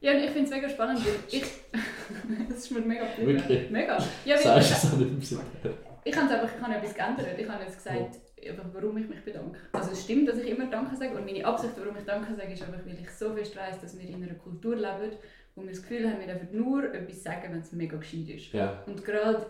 Ja, 0.00 0.12
und 0.12 0.18
ich 0.24 0.30
finde 0.30 0.44
es 0.44 0.50
mega 0.50 0.68
spannend, 0.68 1.04
weil 1.04 1.14
ich... 1.30 1.42
das 2.48 2.58
ist 2.58 2.70
mir 2.70 2.80
mega 2.80 3.02
cool. 3.18 3.26
Wirklich? 3.26 3.68
Mega. 3.70 3.98
Ja, 4.24 4.38
Sagst 4.38 4.70
du 4.70 4.74
es 4.74 4.92
auch 4.94 4.98
nicht 4.98 5.32
mehr? 5.32 5.74
Ich 6.08 6.16
habe 6.16 6.34
einfach 6.34 6.56
ich 6.56 6.62
habe 6.62 6.74
etwas 6.74 6.94
geändert. 6.94 7.38
Ich 7.38 7.48
habe 7.48 7.64
jetzt 7.64 7.76
gesagt, 7.76 8.16
einfach, 8.46 8.64
warum 8.72 8.96
ich 8.98 9.08
mich 9.08 9.22
bedanke. 9.24 9.58
Also 9.72 9.92
es 9.92 10.04
stimmt, 10.04 10.28
dass 10.28 10.38
ich 10.38 10.48
immer 10.48 10.66
Danke 10.66 10.96
sage 10.96 11.16
und 11.16 11.24
meine 11.24 11.44
Absicht, 11.44 11.74
warum 11.76 11.96
ich 11.96 12.04
Danke 12.04 12.34
sage, 12.34 12.52
ist 12.52 12.62
einfach, 12.62 12.84
weil 12.84 12.98
ich 13.00 13.10
so 13.10 13.34
fest 13.34 13.56
weiss, 13.56 13.80
dass 13.80 13.98
wir 13.98 14.08
in 14.08 14.22
einer 14.22 14.34
Kultur 14.34 14.76
leben, 14.76 15.16
wo 15.54 15.62
wir 15.62 15.70
das 15.70 15.82
Gefühl 15.82 16.08
haben, 16.08 16.20
wir 16.20 16.26
dürfen 16.26 16.48
nur 16.52 16.94
etwas 16.94 17.22
sagen, 17.22 17.52
wenn 17.52 17.60
es 17.60 17.72
mega 17.72 17.96
gescheit 17.96 18.28
ist. 18.28 18.52
Ja. 18.52 18.82
Und 18.86 19.04
gerade 19.04 19.46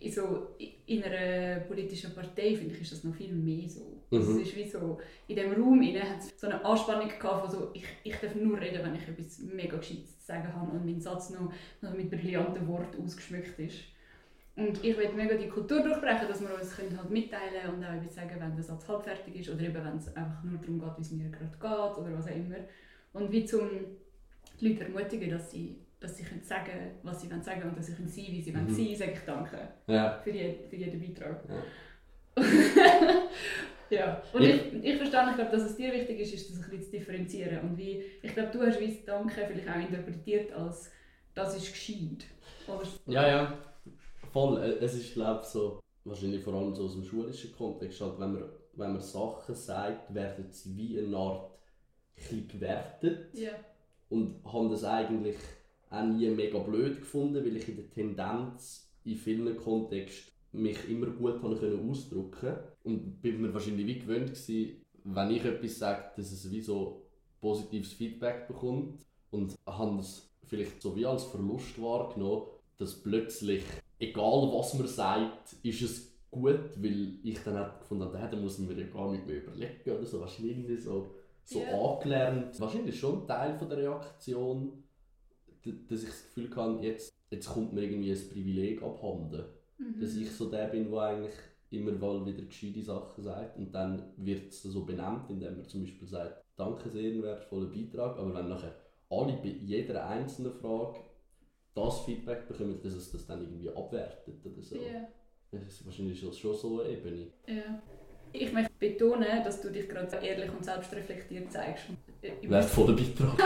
in, 0.00 0.12
so, 0.12 0.48
in 0.86 1.04
einer 1.04 1.60
politischen 1.60 2.14
Partei, 2.14 2.56
finde 2.56 2.74
ich, 2.74 2.80
ist 2.80 2.92
das 2.92 3.04
noch 3.04 3.14
viel 3.14 3.32
mehr 3.32 3.68
so. 3.68 4.02
Mhm. 4.10 4.20
Es 4.20 4.28
ist 4.28 4.56
wie 4.56 4.68
so, 4.68 4.98
in 5.28 5.36
diesem 5.36 5.52
Raum 5.62 5.82
hat 5.82 6.18
es 6.20 6.40
so 6.40 6.46
eine 6.46 6.64
Anspannung 6.64 7.08
gehabt 7.08 7.40
von 7.42 7.50
so, 7.50 7.70
ich, 7.74 7.84
ich 8.02 8.16
darf 8.16 8.34
nur 8.34 8.60
reden, 8.60 8.82
wenn 8.82 8.94
ich 8.94 9.06
etwas 9.06 9.38
mega 9.40 9.76
Gescheites 9.76 10.18
zu 10.20 10.26
sagen 10.26 10.52
habe 10.54 10.70
und 10.72 10.84
mein 10.84 11.00
Satz 11.00 11.30
noch, 11.30 11.52
noch 11.82 11.94
mit 11.94 12.10
brillanten 12.10 12.66
Worten 12.66 13.02
ausgeschmückt 13.04 13.58
ist. 13.58 13.78
Und 14.56 14.84
ich 14.84 14.96
will 14.96 15.08
mega 15.14 15.36
die 15.36 15.48
Kultur 15.48 15.80
durchbrechen, 15.82 16.28
dass 16.28 16.40
wir 16.42 16.54
uns 16.54 16.76
können 16.76 16.96
halt 16.98 17.08
mitteilen 17.10 17.62
können 17.62 17.74
und 17.76 17.84
auch 17.84 17.94
eben 17.94 18.08
sagen, 18.10 18.36
wenn 18.38 18.54
der 18.54 18.64
Satz 18.64 18.86
halb 18.88 19.04
fertig 19.04 19.36
ist 19.36 19.48
oder 19.48 19.62
eben 19.62 19.74
wenn 19.84 19.96
es 19.96 20.14
einfach 20.16 20.42
nur 20.44 20.58
darum 20.58 20.78
geht, 20.80 20.98
wie 20.98 21.02
es 21.02 21.10
mir 21.12 21.30
gerade 21.30 21.50
geht 21.52 21.98
oder 22.04 22.18
was 22.18 22.26
auch 22.26 22.34
immer. 22.34 22.56
Und 23.12 23.30
wie 23.32 23.44
zum 23.44 23.68
die 24.60 24.68
Leute 24.68 24.84
ermutigen, 24.84 25.30
dass 25.30 25.50
sie, 25.50 25.76
dass 26.00 26.16
sie 26.16 26.24
können 26.24 26.42
sagen 26.42 26.72
was 27.02 27.22
sie 27.22 27.30
wollen 27.30 27.42
sagen 27.42 27.62
und 27.70 27.78
dass 27.78 27.86
sie 27.86 27.94
können 27.94 28.08
sein 28.08 28.26
wie 28.28 28.42
sie 28.42 28.50
Mhm. 28.52 28.56
wollen 28.56 28.74
sein, 28.74 28.96
sage 28.96 29.12
ich 29.12 29.20
danke 29.24 29.58
Ja. 29.86 30.20
für, 30.22 30.30
je, 30.30 30.54
für 30.68 30.76
jeden 30.76 31.00
Beitrag. 31.00 31.42
Ja. 31.48 32.42
ja. 33.90 34.22
Und 34.32 34.42
Ja. 34.42 34.48
ich, 34.50 34.72
ich 34.84 34.96
verstehe, 34.96 35.26
ich 35.30 35.36
glaube, 35.36 35.50
dass 35.50 35.62
es 35.62 35.76
dir 35.76 35.92
wichtig 35.92 36.20
ist, 36.20 36.34
ist 36.34 36.50
das 36.50 36.56
ein 36.58 36.70
bisschen 36.70 36.84
zu 36.84 36.90
differenzieren. 36.90 37.60
Und 37.60 37.78
wie, 37.78 38.02
ich 38.22 38.34
glaube, 38.34 38.50
du 38.52 38.60
hast 38.62 38.80
wie 38.80 38.88
das 38.88 39.04
Danke 39.04 39.46
vielleicht 39.46 39.68
auch 39.68 39.76
interpretiert 39.76 40.52
als 40.52 40.90
«das 41.34 41.56
ist 41.56 41.72
gescheit». 41.72 42.26
Oder? 42.66 42.82
Ja, 43.06 43.28
ja. 43.28 43.58
Voll. 44.32 44.62
Äh, 44.62 44.84
Es 44.84 44.94
ist, 44.94 45.14
glaube 45.14 45.44
so, 45.44 45.80
wahrscheinlich 46.04 46.42
vor 46.42 46.54
allem 46.54 46.74
so 46.74 46.84
aus 46.84 46.94
dem 46.94 47.04
schulischen 47.04 47.52
Kontext, 47.52 48.00
halt, 48.00 48.18
wenn, 48.18 48.32
man, 48.32 48.44
wenn 48.74 48.92
man 48.92 49.00
Sachen 49.00 49.54
sagt, 49.54 50.14
werden 50.14 50.46
sie 50.50 50.76
wie 50.76 50.98
eine 50.98 51.16
Art 51.16 51.50
ein 52.30 52.48
gewertet. 52.48 53.34
Ja. 53.34 53.52
Und 54.08 54.42
habe 54.44 54.70
das 54.70 54.84
eigentlich 54.84 55.36
auch 55.90 56.04
nie 56.04 56.28
mega 56.28 56.58
blöd 56.58 57.00
gefunden, 57.00 57.44
weil 57.44 57.56
ich 57.56 57.68
in 57.68 57.76
der 57.76 57.90
Tendenz 57.90 58.90
in 59.04 59.16
vielen 59.16 59.56
Kontexten 59.56 60.32
mich 60.52 60.88
immer 60.88 61.06
gut 61.06 61.42
habe 61.42 61.56
können 61.56 61.88
ausdrücken 61.88 62.56
und 62.82 63.22
bin 63.22 63.40
mir 63.40 63.54
wahrscheinlich 63.54 63.86
wie 63.86 63.98
gewöhnt 64.00 64.30
gewesen, 64.30 64.82
wenn 65.04 65.30
ich 65.30 65.44
etwas 65.44 65.78
sage, 65.78 66.10
dass 66.16 66.32
es 66.32 66.50
wie 66.50 66.60
so 66.60 67.06
positives 67.40 67.92
Feedback 67.92 68.48
bekommt 68.48 69.06
und 69.30 69.56
habe 69.66 70.00
es 70.00 70.28
vielleicht 70.44 70.82
so 70.82 70.96
wie 70.96 71.06
als 71.06 71.24
Verlust 71.24 71.80
wahrgenommen, 71.80 72.42
dass 72.78 73.00
plötzlich, 73.00 73.62
egal 74.00 74.50
was 74.52 74.74
man 74.74 74.88
sagt, 74.88 75.56
ist 75.62 75.82
es 75.82 76.12
gut, 76.30 76.82
weil 76.82 77.18
ich 77.24 77.38
dann 77.44 77.54
halt 77.56 77.80
gefunden 77.80 78.04
habe, 78.04 78.28
da 78.30 78.36
muss 78.36 78.58
mir 78.58 78.74
ja 78.74 78.86
gar 78.86 79.10
nicht 79.12 79.26
mehr 79.26 79.42
überlegen 79.42 79.90
oder 79.90 80.06
so, 80.06 80.20
wahrscheinlich 80.20 80.56
irgendwie 80.58 80.76
so 80.76 81.14
so 81.44 81.60
Ja. 81.60 81.80
angelernt. 81.80 82.60
Wahrscheinlich 82.60 82.98
schon 82.98 83.22
ein 83.22 83.26
Teil 83.26 83.58
von 83.58 83.68
der 83.68 83.78
Reaktion, 83.78 84.84
dass 85.88 86.02
ich 86.02 86.08
das 86.08 86.22
Gefühl 86.24 86.56
habe, 86.56 86.84
jetzt, 86.84 87.12
jetzt 87.30 87.48
kommt 87.48 87.72
mir 87.72 87.82
irgendwie 87.82 88.12
ein 88.12 88.28
Privileg 88.30 88.82
abhanden. 88.82 89.44
Mhm. 89.78 90.00
Dass 90.00 90.14
ich 90.16 90.30
so 90.30 90.50
der 90.50 90.66
bin, 90.68 90.90
der 90.90 91.00
eigentlich 91.00 91.34
immer 91.70 91.92
mal 91.92 92.24
wieder 92.26 92.42
gescheite 92.42 92.82
Sachen 92.82 93.22
sagt 93.22 93.56
und 93.56 93.72
dann 93.72 94.12
wird 94.16 94.48
es 94.48 94.62
so 94.62 94.84
benannt, 94.84 95.30
indem 95.30 95.56
man 95.56 95.68
zum 95.68 95.82
Beispiel 95.82 96.08
sagt, 96.08 96.44
danke 96.56 96.88
sehr, 96.90 97.22
wertvoller 97.22 97.66
Beitrag, 97.68 98.18
aber 98.18 98.34
wenn 98.34 98.48
nachher 98.48 98.74
alle 99.08 99.34
bei 99.34 99.48
jeder 99.48 100.06
einzelnen 100.06 100.52
Frage 100.52 100.98
das 101.74 102.00
Feedback 102.04 102.48
bekommen, 102.48 102.80
dass 102.82 102.92
es 102.92 103.12
das 103.12 103.26
dann 103.26 103.42
irgendwie 103.42 103.70
abwertet 103.70 104.44
oder 104.44 104.62
so. 104.62 104.76
Ja. 104.76 105.08
Das 105.52 105.62
ist 105.62 105.84
wahrscheinlich 105.84 106.18
schon 106.20 106.32
schon 106.32 106.54
so 106.54 106.80
eine 106.80 106.90
Ebene. 106.90 107.26
Ja. 107.46 107.82
Ich 108.32 108.52
möchte 108.52 108.72
betonen, 108.78 109.42
dass 109.42 109.60
du 109.60 109.70
dich 109.70 109.88
gerade 109.88 110.16
ehrlich 110.24 110.50
und 110.50 110.64
selbstreflektiert 110.64 111.50
zeigst. 111.50 111.86
Wertvoller 112.42 112.94
Beitrag. 112.94 113.36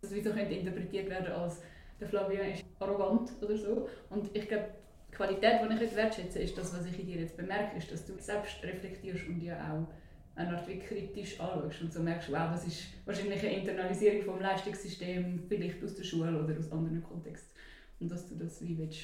dass 0.00 0.10
es 0.10 0.14
wie 0.14 0.20
so 0.20 0.30
könnte 0.30 0.54
interpretiert 0.54 1.08
werden 1.08 1.32
als 1.32 1.60
der 2.02 2.08
Flavian 2.08 2.50
ist 2.50 2.64
arrogant 2.80 3.30
oder 3.40 3.56
so. 3.56 3.88
Und 4.10 4.36
ich 4.36 4.48
glaube, 4.48 4.68
die 5.08 5.12
Qualität, 5.14 5.60
die 5.62 5.74
ich 5.74 5.80
jetzt 5.80 5.96
wertschätze, 5.96 6.40
ist 6.40 6.58
das, 6.58 6.76
was 6.76 6.84
ich 6.84 6.98
in 6.98 7.06
dir 7.06 7.20
jetzt 7.20 7.36
bemerke, 7.36 7.78
ist, 7.78 7.90
dass 7.92 8.04
du 8.04 8.14
selbst 8.18 8.62
reflektierst 8.62 9.26
und 9.28 9.40
ja 9.40 9.56
auch 9.72 9.86
eine 10.34 10.56
Art 10.56 10.66
wie 10.68 10.78
kritisch 10.78 11.38
anschaust 11.40 11.82
und 11.82 11.92
so 11.92 12.00
merkst, 12.00 12.30
wow, 12.30 12.50
das 12.50 12.66
ist 12.66 12.84
wahrscheinlich 13.04 13.40
eine 13.40 13.58
Internalisierung 13.58 14.22
vom 14.22 14.40
Leistungssystem, 14.40 15.44
vielleicht 15.48 15.82
aus 15.84 15.94
der 15.94 16.04
Schule 16.04 16.42
oder 16.42 16.58
aus 16.58 16.72
anderen 16.72 17.02
Kontexten. 17.02 17.52
Und 18.00 18.10
dass 18.10 18.28
du 18.28 18.36
das 18.36 18.62
wie 18.62 18.78
willst, 18.78 19.00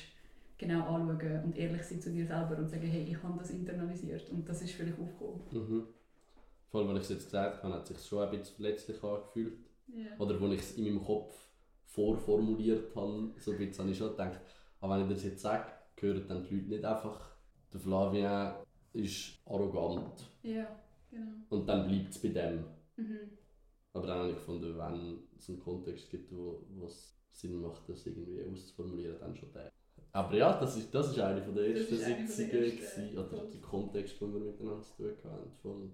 genau 0.57 0.81
anschauen 0.81 1.45
und 1.45 1.57
ehrlich 1.57 1.83
sein 1.83 2.01
zu 2.01 2.11
dir 2.11 2.27
selber 2.27 2.57
und 2.59 2.69
sagen, 2.69 2.87
hey, 2.87 3.05
ich 3.05 3.23
habe 3.23 3.39
das 3.39 3.51
internalisiert 3.51 4.29
und 4.31 4.49
das 4.49 4.63
ist 4.63 4.73
vielleicht 4.73 4.99
aufgekommen. 4.99 5.41
Mhm. 5.51 5.87
Vor 6.71 6.81
allem, 6.81 6.91
als 6.91 6.99
ich 6.99 7.05
es 7.05 7.11
jetzt 7.11 7.25
gesagt 7.27 7.63
habe, 7.63 7.75
hat 7.75 7.83
es 7.83 7.89
sich 7.89 8.09
schon 8.09 8.23
ein 8.23 8.31
bisschen 8.31 8.57
verletzlich 8.57 9.03
angefühlt. 9.03 9.59
Ja. 9.89 10.19
Oder 10.19 10.41
als 10.41 10.53
ich 10.53 10.61
es 10.61 10.77
in 10.77 10.85
meinem 10.85 11.03
Kopf 11.03 11.35
vorformuliert 11.85 12.95
habe, 12.95 13.31
so 13.39 13.53
ein 13.53 13.59
bisschen 13.59 13.79
habe 13.79 13.91
ich 13.91 13.99
schon 13.99 14.11
gedacht, 14.11 14.41
aber 14.81 14.99
wenn 14.99 15.09
ich 15.09 15.15
das 15.15 15.25
jetzt 15.25 15.43
sage, 15.43 15.67
hören 15.99 16.25
dann 16.29 16.43
die 16.45 16.57
Leute 16.57 16.69
nicht 16.69 16.85
einfach, 16.85 17.21
der 17.73 17.81
Flavien 17.81 18.53
ist 18.93 19.41
arrogant 19.47 20.31
ja, 20.43 20.67
genau. 21.11 21.33
und 21.49 21.67
dann 21.69 21.89
bleibt 21.89 22.11
es 22.11 22.23
bei 22.23 22.29
dem. 22.29 22.65
Mhm. 22.97 23.19
Aber 23.93 24.07
dann 24.07 24.19
habe 24.19 24.29
ich 24.31 24.35
gefunden, 24.37 24.79
wenn 24.79 25.19
es 25.37 25.49
einen 25.49 25.61
Kontext 25.61 26.11
gibt, 26.11 26.31
wo 26.33 26.67
es 26.87 27.17
Sinn 27.31 27.61
macht, 27.61 27.89
das 27.89 28.07
irgendwie 28.07 28.45
auszuformulieren, 28.51 29.19
dann 29.21 29.37
schon 29.37 29.53
der. 29.53 29.71
Aber 30.13 30.35
ja, 30.35 30.59
das 30.59 30.77
ist, 30.77 30.95
das 30.95 31.11
ist 31.11 31.19
eine 31.21 31.43
von 31.43 31.55
der 31.55 31.69
ersten 31.69 31.97
Sitzungen, 31.97 33.19
oder 33.19 33.45
der 33.45 33.61
Kontext, 33.61 34.21
den 34.21 34.33
wir 34.33 34.41
miteinander 34.41 34.83
zu 34.83 34.97
tun 34.97 35.31
hatten. 35.31 35.51
Voll. 35.63 35.91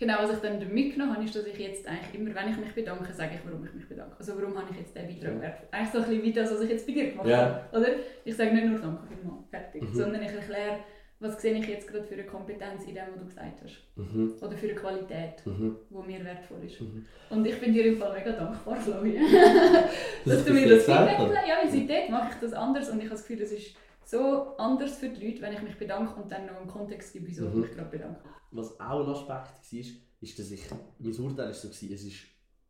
Genau, 0.00 0.14
was 0.22 0.32
ich 0.32 0.38
dann 0.38 0.72
mitgenommen 0.72 1.14
habe, 1.14 1.24
ist, 1.24 1.36
dass 1.36 1.44
ich 1.44 1.58
jetzt 1.58 1.86
eigentlich 1.86 2.14
immer, 2.14 2.34
wenn 2.34 2.48
ich 2.48 2.56
mich 2.56 2.72
bedanke, 2.72 3.12
sage 3.12 3.34
ich, 3.34 3.40
warum 3.44 3.66
ich 3.66 3.74
mich 3.74 3.86
bedanke. 3.86 4.16
Also 4.18 4.32
warum 4.40 4.56
habe 4.56 4.70
ich 4.70 4.78
jetzt 4.78 4.96
diesen 4.96 5.20
Beitrag 5.20 5.42
Ja. 5.42 5.54
Eigentlich 5.70 5.90
so 5.92 5.98
ein 5.98 6.04
bisschen 6.04 6.22
wie 6.22 6.32
das, 6.32 6.50
was 6.50 6.60
ich 6.62 6.70
jetzt 6.70 6.86
bei 6.86 6.92
dir 6.94 7.10
gemacht 7.10 7.28
Ja. 7.28 7.66
habe. 7.70 7.78
Oder? 7.78 7.88
Ich 8.24 8.34
sage 8.34 8.54
nicht 8.54 8.66
nur 8.66 8.78
Danke 8.78 9.06
vielmals, 9.08 9.46
fertig. 9.50 9.82
Mhm. 9.82 9.94
Sondern 9.94 10.22
ich 10.22 10.32
erkläre, 10.32 10.78
was 11.20 11.40
sehe 11.40 11.54
ich 11.58 11.66
jetzt 11.68 11.86
gerade 11.86 12.04
für 12.04 12.14
eine 12.14 12.24
Kompetenz 12.24 12.84
in 12.84 12.94
dem, 12.94 13.04
was 13.12 13.20
du 13.20 13.26
gesagt 13.26 13.62
hast. 13.62 13.76
Mhm. 13.96 14.34
Oder 14.40 14.56
für 14.56 14.66
eine 14.66 14.74
Qualität, 14.74 15.46
Mhm. 15.46 15.76
die 15.90 16.06
mir 16.06 16.24
wertvoll 16.24 16.64
ist. 16.64 16.80
Mhm. 16.80 17.04
Und 17.28 17.44
ich 17.46 17.60
bin 17.60 17.72
dir 17.72 17.84
im 17.86 17.98
Fall 17.98 18.18
mega 18.18 18.32
dankbar, 18.32 18.76
Flavie. 18.76 19.18
Dass 20.24 20.44
du 20.44 20.52
mir 20.52 20.68
das 20.68 20.86
das 20.86 20.96
Feedback 20.98 21.18
hast. 21.18 21.46
Ja, 21.48 21.56
weil 21.62 21.70
seitdem 21.70 22.10
mache 22.10 22.30
ich 22.34 22.40
das 22.40 22.52
anders 22.54 22.88
und 22.88 22.98
ich 22.98 23.04
habe 23.04 23.14
das 23.16 23.26
Gefühl, 23.26 23.42
es 23.42 23.52
ist 23.52 23.76
so 24.04 24.56
anders 24.56 24.96
für 24.98 25.08
die 25.10 25.26
Leute, 25.26 25.42
wenn 25.42 25.52
ich 25.52 25.62
mich 25.62 25.76
bedanke 25.76 26.20
und 26.20 26.32
dann 26.32 26.46
noch 26.46 26.56
einen 26.56 26.66
Kontext 26.68 27.12
gebe, 27.12 27.26
wieso 27.28 27.44
Mhm. 27.44 27.50
ich 27.64 27.68
mich 27.68 27.76
gerade 27.76 27.90
bedanke. 27.90 28.20
Was 28.52 28.80
auch 28.80 29.04
ein 29.06 29.10
Aspekt 29.12 29.72
war, 29.72 29.80
ist, 30.22 30.38
dass 30.38 30.50
ich, 30.50 30.62
mein 30.98 31.14
Urteil 31.20 31.46
war 31.46 31.52
so, 31.54 31.68
es 31.68 31.82
ist, 31.82 32.24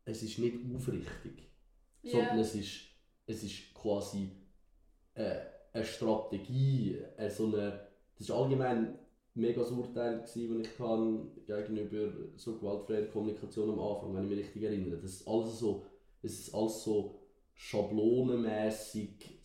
es 0.05 0.23
ist 0.23 0.39
nicht 0.39 0.57
aufrichtig, 0.75 1.51
sondern 2.03 2.39
es 2.41 2.55
ist, 2.55 2.81
es 3.27 3.43
ist 3.45 3.73
quasi 3.75 4.31
äh, 5.15 5.37
eine 5.73 5.85
Strategie, 5.85 6.99
äh, 7.17 7.31
so 7.31 7.47
eine, 7.47 7.81
das 8.21 8.29
ist 8.29 8.35
allgemein 8.35 8.99
mega 9.33 9.63
Urteil, 9.63 10.19
das 10.21 10.37
ich 10.37 10.77
kann 10.77 11.31
gegenüber 11.47 12.13
so 12.37 12.59
gewaltfreier 12.59 13.07
Kommunikation 13.07 13.71
am 13.71 13.81
Anfang, 13.81 14.15
wenn 14.15 14.25
ich 14.25 14.29
mich 14.29 14.39
richtig 14.41 14.63
erinnere. 14.65 15.01
Das 15.01 15.13
ist 15.13 15.27
alles 15.27 15.59
so, 15.59 15.87
es 16.21 16.41
ist 16.41 16.55
alles 16.55 16.85
so 16.85 17.19
schablonenmäßig 17.55 19.41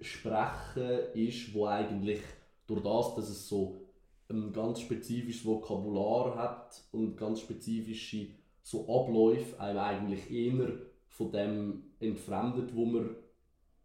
Sprechen 0.00 1.12
ist, 1.12 1.52
wo 1.52 1.66
eigentlich 1.66 2.20
durch 2.68 2.84
das, 2.84 3.16
dass 3.16 3.30
es 3.30 3.48
so 3.48 3.80
ein 4.28 4.52
ganz 4.52 4.80
spezifisches 4.80 5.44
Vokabular 5.44 6.36
hat 6.36 6.84
und 6.92 7.16
ganz 7.16 7.40
spezifische 7.40 8.28
so 8.62 8.82
Abläufe 8.82 9.58
einem 9.58 9.78
eigentlich 9.80 10.30
eher 10.30 10.70
von 11.08 11.32
dem 11.32 11.82
entfremdet, 11.98 12.76
wo 12.76 12.84
man 12.84 13.16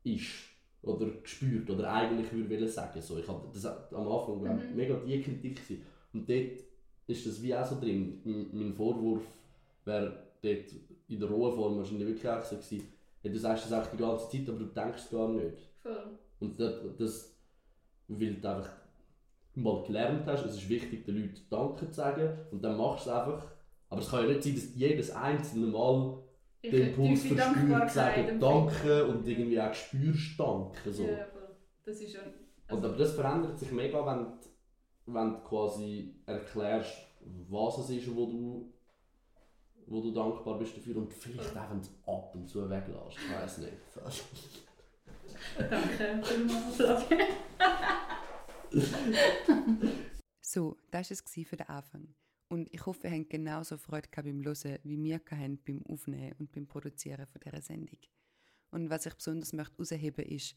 ist 0.04 0.55
oder 0.86 1.08
gespürt 1.22 1.70
oder 1.70 1.92
eigentlich 1.92 2.32
würde 2.32 2.56
ich 2.66 2.72
sagen. 2.74 3.02
So, 3.02 3.18
ich 3.18 3.28
hatte 3.28 3.48
das 3.54 3.66
am 3.66 4.08
Anfang 4.08 4.42
Mhm. 4.42 4.76
mega 4.76 4.96
die 5.06 5.22
Kritik 5.22 5.56
gewesen. 5.56 5.84
und 6.14 6.30
dort 6.30 6.60
ist 7.08 7.26
das 7.26 7.42
wie 7.42 7.56
auch 7.56 7.66
so 7.66 7.80
drin. 7.80 8.22
M 8.26 8.50
mein 8.54 8.74
Vorwurf 8.74 9.24
wäre 9.84 10.24
dort 10.42 10.66
in 11.08 11.20
der 11.20 11.30
rohen 11.30 11.54
Form 11.56 11.78
wahrscheinlich 11.78 12.08
wirklich 12.08 12.30
auch 12.30 12.44
so 12.44 12.56
gewesen, 12.56 12.88
ja, 13.24 13.32
du 13.32 13.38
sagst 13.40 13.66
das 13.66 13.74
auch 13.74 13.92
die 13.92 13.98
ganze 13.98 14.30
Zeit, 14.30 14.50
aber 14.50 14.60
du 14.60 14.66
denkst 14.66 15.04
es 15.04 15.10
gar 15.12 15.30
nicht. 15.30 15.58
Voll. 15.82 16.18
Und 16.40 16.60
das, 16.60 16.74
das 16.98 17.32
weil 18.08 18.36
du 18.36 18.48
einfach 18.50 18.70
mal 19.56 19.84
gelernt 19.84 20.26
hast, 20.28 20.46
es 20.46 20.56
ist 20.58 20.70
wichtig, 20.70 21.06
den 21.06 21.16
Leuten 21.22 21.42
Danke 21.50 21.88
zu 21.90 21.94
sagen 21.96 22.38
und 22.52 22.62
dann 22.64 22.78
machst 22.78 23.06
du 23.06 23.10
es 23.10 23.16
einfach. 23.16 23.48
Aber 23.90 24.02
es 24.02 24.10
kann 24.10 24.24
ja 24.24 24.30
nicht 24.32 24.44
sein, 24.44 24.56
dass 24.56 24.76
jedes 24.76 25.12
einzelne 25.12 25.68
Mal 25.68 26.18
den 26.72 26.88
Impuls 26.90 27.36
Dankbarkeit 27.36 27.92
sagen. 27.92 28.40
Danke 28.40 29.06
und 29.08 29.28
irgendwie 29.28 29.60
auch 29.60 29.74
spürst 29.74 30.40
Danke. 30.40 30.92
So. 30.92 31.04
Ja, 31.04 31.26
voll. 31.26 31.56
Das 31.84 32.00
ist 32.00 32.12
schon. 32.14 32.24
Und 32.70 32.78
Also, 32.78 32.88
aber 32.88 32.98
das 32.98 33.14
verändert 33.14 33.60
sich 33.60 33.72
mega, 33.72 34.06
wenn 34.06 34.26
du, 34.26 34.38
wenn 35.06 35.34
du 35.34 35.40
quasi 35.44 36.16
erklärst, 36.26 36.96
was 37.50 37.78
es 37.80 37.90
ist, 37.92 38.16
wo 38.16 38.26
du, 38.26 38.74
wo 39.88 40.02
du 40.02 40.12
dankbar 40.12 40.58
bist 40.58 40.76
dafür 40.78 40.98
und 40.98 41.14
vielleicht 41.14 41.56
auch, 41.56 41.70
wenn 41.70 41.82
du 41.82 41.88
es 41.88 41.92
ab 42.08 42.34
und 42.34 42.48
zu 42.48 42.70
weglässt. 42.70 43.18
Ich 43.18 43.34
weiß 43.34 43.58
nicht. 43.60 43.74
danke 45.58 46.22
vielmals, 46.24 46.76
Flavie. 46.76 47.24
So, 50.48 50.78
das 50.92 51.10
war 51.10 51.18
es 51.26 51.48
für 51.48 51.58
den 51.58 51.68
Anfang. 51.68 52.16
Und 52.48 52.72
ich 52.74 52.86
hoffe, 52.86 53.08
ihr 53.08 53.20
habt 53.20 53.30
genauso 53.30 53.78
Freude 53.78 54.10
beim 54.16 54.44
Hören, 54.44 54.80
wie 54.84 55.04
wir 55.04 55.16
hatten 55.16 55.60
beim 55.66 55.84
Aufnehmen 55.88 56.34
und 56.38 56.52
beim 56.52 56.68
Produzieren 56.68 57.26
von 57.28 57.42
dieser 57.44 57.62
Sendung. 57.62 58.00
Und 58.72 58.90
was 58.90 59.06
ich 59.06 59.16
besonders 59.16 59.54
möchte 59.54 59.74
herausheben 59.76 60.26
ist, 60.26 60.56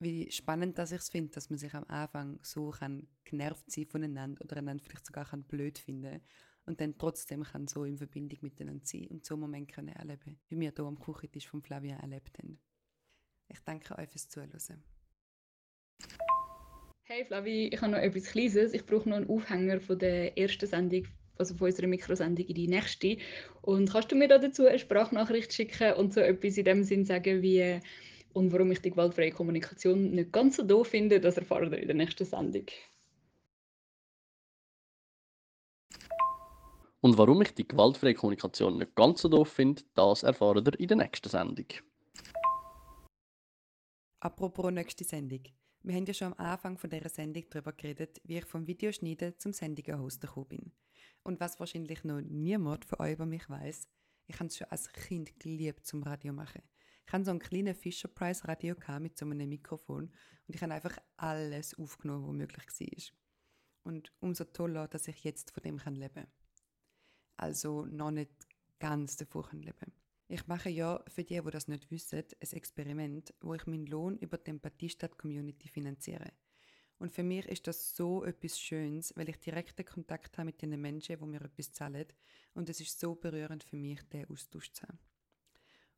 wie 0.00 0.30
spannend 0.30 0.78
dass 0.78 0.92
ich 0.92 0.98
es 0.98 1.08
finde, 1.08 1.32
dass 1.32 1.50
man 1.50 1.58
sich 1.58 1.74
am 1.74 1.84
Anfang 1.84 2.38
so 2.42 2.70
kann 2.70 3.08
genervt 3.24 3.70
sein 3.70 3.86
voneinander 3.86 4.42
oder 4.44 4.58
einander 4.58 4.84
vielleicht 4.84 5.06
sogar 5.06 5.24
kann 5.24 5.42
blöd 5.42 5.78
finden 5.78 6.20
und 6.66 6.80
dann 6.80 6.96
trotzdem 6.98 7.42
kann 7.42 7.66
so 7.66 7.84
in 7.84 7.98
Verbindung 7.98 8.38
miteinander 8.42 8.84
sein 8.84 9.08
und 9.08 9.24
so 9.24 9.34
einen 9.34 9.40
Moment 9.40 9.72
können 9.72 9.88
erleben, 9.88 10.38
wie 10.48 10.60
wir 10.60 10.72
hier 10.74 10.84
am 10.84 10.98
Küchentisch 10.98 11.48
von 11.48 11.62
Flavia 11.62 11.96
erlebt 11.96 12.38
haben. 12.38 12.60
Ich 13.48 13.60
danke 13.60 13.98
euch 13.98 14.08
fürs 14.08 14.28
Zuhören. 14.28 14.84
Hey 17.04 17.24
Flavi, 17.24 17.68
ich 17.68 17.80
habe 17.80 17.92
noch 17.92 17.98
etwas 17.98 18.24
Kleines. 18.24 18.74
Ich 18.74 18.84
brauche 18.84 19.08
noch 19.08 19.16
einen 19.16 19.30
Aufhänger 19.30 19.80
von 19.80 19.98
der 19.98 20.36
ersten 20.36 20.66
Sendung, 20.66 21.06
also 21.38 21.54
von 21.54 21.68
unserer 21.68 21.86
Mikrosendung 21.86 22.46
in 22.46 22.54
die 22.54 22.68
nächste. 22.68 23.16
Und 23.62 23.90
kannst 23.92 24.12
du 24.12 24.16
mir 24.16 24.28
dazu 24.28 24.66
eine 24.66 24.78
Sprachnachricht 24.78 25.52
schicken 25.52 25.94
und 25.94 26.12
so 26.12 26.20
etwas 26.20 26.56
in 26.56 26.64
dem 26.64 26.84
Sinn 26.84 27.04
sagen 27.04 27.42
wie 27.42 27.80
und 28.32 28.52
warum 28.52 28.70
ich 28.70 28.80
die 28.80 28.90
gewaltfreie 28.90 29.32
Kommunikation 29.32 30.10
nicht 30.10 30.32
ganz 30.32 30.56
so 30.56 30.62
doof 30.62 30.88
finde, 30.88 31.20
das 31.20 31.36
erfahren 31.36 31.70
wir 31.70 31.78
in 31.78 31.88
der 31.88 31.96
nächsten 31.96 32.24
Sendung. 32.24 32.66
Und 37.00 37.16
warum 37.16 37.40
ich 37.42 37.54
die 37.54 37.66
gewaltfreie 37.66 38.14
Kommunikation 38.14 38.78
nicht 38.78 38.94
ganz 38.94 39.22
so 39.22 39.28
doof 39.28 39.48
finde, 39.48 39.82
das 39.94 40.24
erfahren 40.24 40.64
wir 40.64 40.78
in 40.78 40.88
der 40.88 40.96
nächsten 40.96 41.28
Sendung. 41.28 41.66
Apropos 44.20 44.72
nächste 44.72 45.04
Sendung. 45.04 45.42
Wir 45.84 45.94
haben 45.94 46.06
ja 46.06 46.14
schon 46.14 46.32
am 46.32 46.44
Anfang 46.44 46.76
von 46.76 46.90
dieser 46.90 47.08
Sendung 47.08 47.44
darüber 47.50 47.72
geredet, 47.72 48.20
wie 48.24 48.38
ich 48.38 48.44
vom 48.44 48.66
Videoschneiden 48.66 49.38
zum 49.38 49.52
Sendungen-Hosten 49.52 50.26
gekommen 50.26 50.48
bin. 50.48 50.72
Und 51.22 51.40
was 51.40 51.60
wahrscheinlich 51.60 52.04
noch 52.04 52.20
niemand 52.20 52.84
von 52.84 53.00
euch 53.00 53.14
über 53.14 53.26
mich 53.26 53.48
weiß, 53.48 53.88
ich 54.26 54.34
habe 54.38 54.46
es 54.46 54.56
schon 54.56 54.68
als 54.68 54.92
Kind 54.92 55.38
geliebt 55.40 55.86
zum 55.86 56.02
Radio 56.02 56.32
machen. 56.32 56.62
Ich 57.06 57.12
hatte 57.12 57.24
so 57.24 57.30
einen 57.30 57.40
kleinen 57.40 57.74
Fisher 57.74 58.08
Price 58.08 58.46
Radio 58.46 58.74
mit 59.00 59.16
so 59.16 59.24
einem 59.24 59.48
Mikrofon 59.48 60.12
und 60.46 60.54
ich 60.54 60.62
habe 60.62 60.74
einfach 60.74 60.98
alles 61.16 61.78
aufgenommen, 61.78 62.26
was 62.26 62.34
möglich 62.34 62.66
war. 62.66 63.92
Und 63.92 64.12
umso 64.20 64.44
toller, 64.44 64.88
dass 64.88 65.08
ich 65.08 65.24
jetzt 65.24 65.50
von 65.50 65.62
dem 65.62 65.78
leben 65.94 66.14
kann. 66.14 66.26
Also 67.38 67.86
noch 67.86 68.10
nicht 68.10 68.32
ganz 68.78 69.16
davon 69.16 69.62
leben. 69.62 69.92
Ich 70.28 70.46
mache 70.46 70.68
ja, 70.68 71.02
für 71.08 71.24
die, 71.24 71.40
die 71.40 71.50
das 71.50 71.68
nicht 71.68 71.90
wissen, 71.90 72.18
ein 72.18 72.52
Experiment, 72.52 73.32
wo 73.40 73.54
ich 73.54 73.66
meinen 73.66 73.86
Lohn 73.86 74.18
über 74.18 74.36
die 74.36 74.50
Empathiestadt-Community 74.50 75.68
finanziere. 75.68 76.32
Und 76.98 77.12
für 77.12 77.22
mich 77.22 77.46
ist 77.46 77.66
das 77.66 77.94
so 77.94 78.24
etwas 78.24 78.58
Schönes, 78.58 79.12
weil 79.16 79.28
ich 79.28 79.38
direkten 79.38 79.84
Kontakt 79.84 80.36
habe 80.36 80.46
mit 80.46 80.60
den 80.60 80.80
Menschen, 80.80 81.18
die 81.18 81.26
mir 81.26 81.42
etwas 81.42 81.72
zahlen. 81.72 82.06
Und 82.54 82.68
es 82.68 82.80
ist 82.80 82.98
so 82.98 83.14
berührend 83.14 83.62
für 83.62 83.76
mich, 83.76 84.02
den 84.08 84.28
Austausch 84.28 84.72
zu 84.72 84.82
haben. 84.82 84.98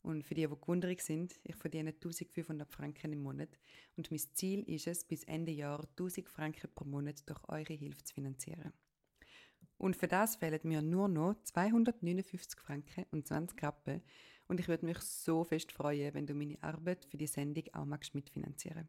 Und 0.03 0.25
für 0.25 0.35
die, 0.35 0.47
die 0.47 0.61
gewundert 0.61 1.01
sind, 1.01 1.39
ich 1.45 1.57
verdiene 1.57 1.91
1500 1.91 2.71
Franken 2.71 3.13
im 3.13 3.23
Monat 3.23 3.59
und 3.97 4.11
mein 4.11 4.19
Ziel 4.19 4.63
ist 4.63 4.87
es, 4.87 5.05
bis 5.05 5.25
Ende 5.25 5.53
Jahr 5.53 5.87
1000 5.91 6.29
Franken 6.29 6.71
pro 6.75 6.87
Monat 6.87 7.29
durch 7.29 7.41
eure 7.49 7.75
Hilfe 7.75 8.03
zu 8.03 8.15
finanzieren. 8.15 8.73
Und 9.77 9.97
für 9.97 10.09
das 10.09 10.37
fehlen 10.37 10.61
mir 10.63 10.83
nur 10.83 11.09
noch 11.09 11.35
259 11.43 12.61
Franken 12.61 13.05
und 13.11 13.27
20 13.27 13.63
Rappen. 13.63 14.03
Und 14.47 14.61
ich 14.61 14.69
würde 14.69 14.87
mich 14.87 14.99
so 14.99 15.45
fest 15.45 15.73
freuen, 15.73 16.15
wenn 16.15 16.27
du 16.27 16.35
meine 16.35 16.63
Arbeit 16.63 17.05
für 17.05 17.17
die 17.17 17.27
Sendung 17.27 17.65
auch 17.73 17.85
magst 17.85 18.15
mitfinanzieren. 18.15 18.89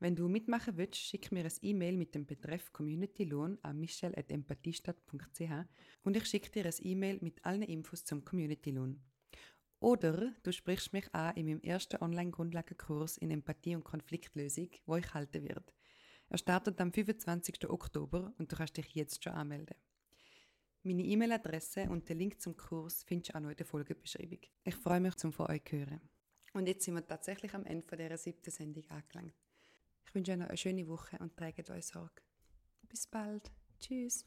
Wenn 0.00 0.14
du 0.14 0.28
mitmachen 0.28 0.76
willst, 0.76 0.96
schick 0.96 1.32
mir 1.32 1.44
ein 1.44 1.52
E-Mail 1.60 1.96
mit 1.96 2.14
dem 2.14 2.24
Betreff 2.24 2.72
Community 2.72 3.24
Lohn 3.24 3.58
an 3.62 3.80
michelle.empathiestadt.ch 3.80 5.50
und 6.04 6.16
ich 6.16 6.26
schicke 6.26 6.50
dir 6.50 6.66
ein 6.66 6.74
E-Mail 6.80 7.18
mit 7.20 7.44
allen 7.44 7.62
Infos 7.62 8.04
zum 8.04 8.24
Community 8.24 8.70
Lohn. 8.70 9.02
Oder 9.80 10.34
du 10.44 10.52
sprichst 10.52 10.92
mich 10.92 11.12
an 11.12 11.34
in 11.34 11.46
meinem 11.46 11.60
ersten 11.62 12.00
Online-Grundlagenkurs 12.00 13.16
in 13.18 13.32
Empathie 13.32 13.74
und 13.74 13.84
Konfliktlösung, 13.84 14.70
wo 14.86 14.96
ich 14.96 15.14
halten 15.14 15.42
werde. 15.42 15.72
Er 16.28 16.38
startet 16.38 16.80
am 16.80 16.92
25. 16.92 17.68
Oktober 17.68 18.32
und 18.38 18.52
du 18.52 18.56
kannst 18.56 18.76
dich 18.76 18.94
jetzt 18.94 19.24
schon 19.24 19.32
anmelden. 19.32 19.76
Meine 20.84 21.02
E-Mail-Adresse 21.02 21.88
und 21.90 22.08
den 22.08 22.18
Link 22.18 22.40
zum 22.40 22.56
Kurs 22.56 23.02
findest 23.02 23.30
du 23.30 23.36
auch 23.36 23.40
noch 23.40 23.50
in 23.50 23.56
der 23.56 23.66
Folgebeschreibung. 23.66 24.40
Ich 24.62 24.76
freue 24.76 25.00
mich, 25.00 25.16
zum 25.16 25.32
von 25.32 25.50
euch 25.50 25.64
zu 25.64 25.76
hören. 25.76 26.00
Und 26.52 26.68
jetzt 26.68 26.84
sind 26.84 26.94
wir 26.94 27.06
tatsächlich 27.06 27.52
am 27.54 27.64
Ende 27.64 27.96
dieser 27.96 28.16
siebten 28.16 28.50
Sendung 28.50 28.84
angelangt. 28.90 29.34
Ich 30.08 30.14
wünsche 30.14 30.32
euch 30.32 30.38
noch 30.38 30.48
eine 30.48 30.56
schöne 30.56 30.88
Woche 30.88 31.18
und 31.18 31.36
tragt 31.36 31.68
euch 31.68 31.86
Sorge. 31.86 32.22
Bis 32.88 33.06
bald. 33.06 33.52
Tschüss. 33.78 34.24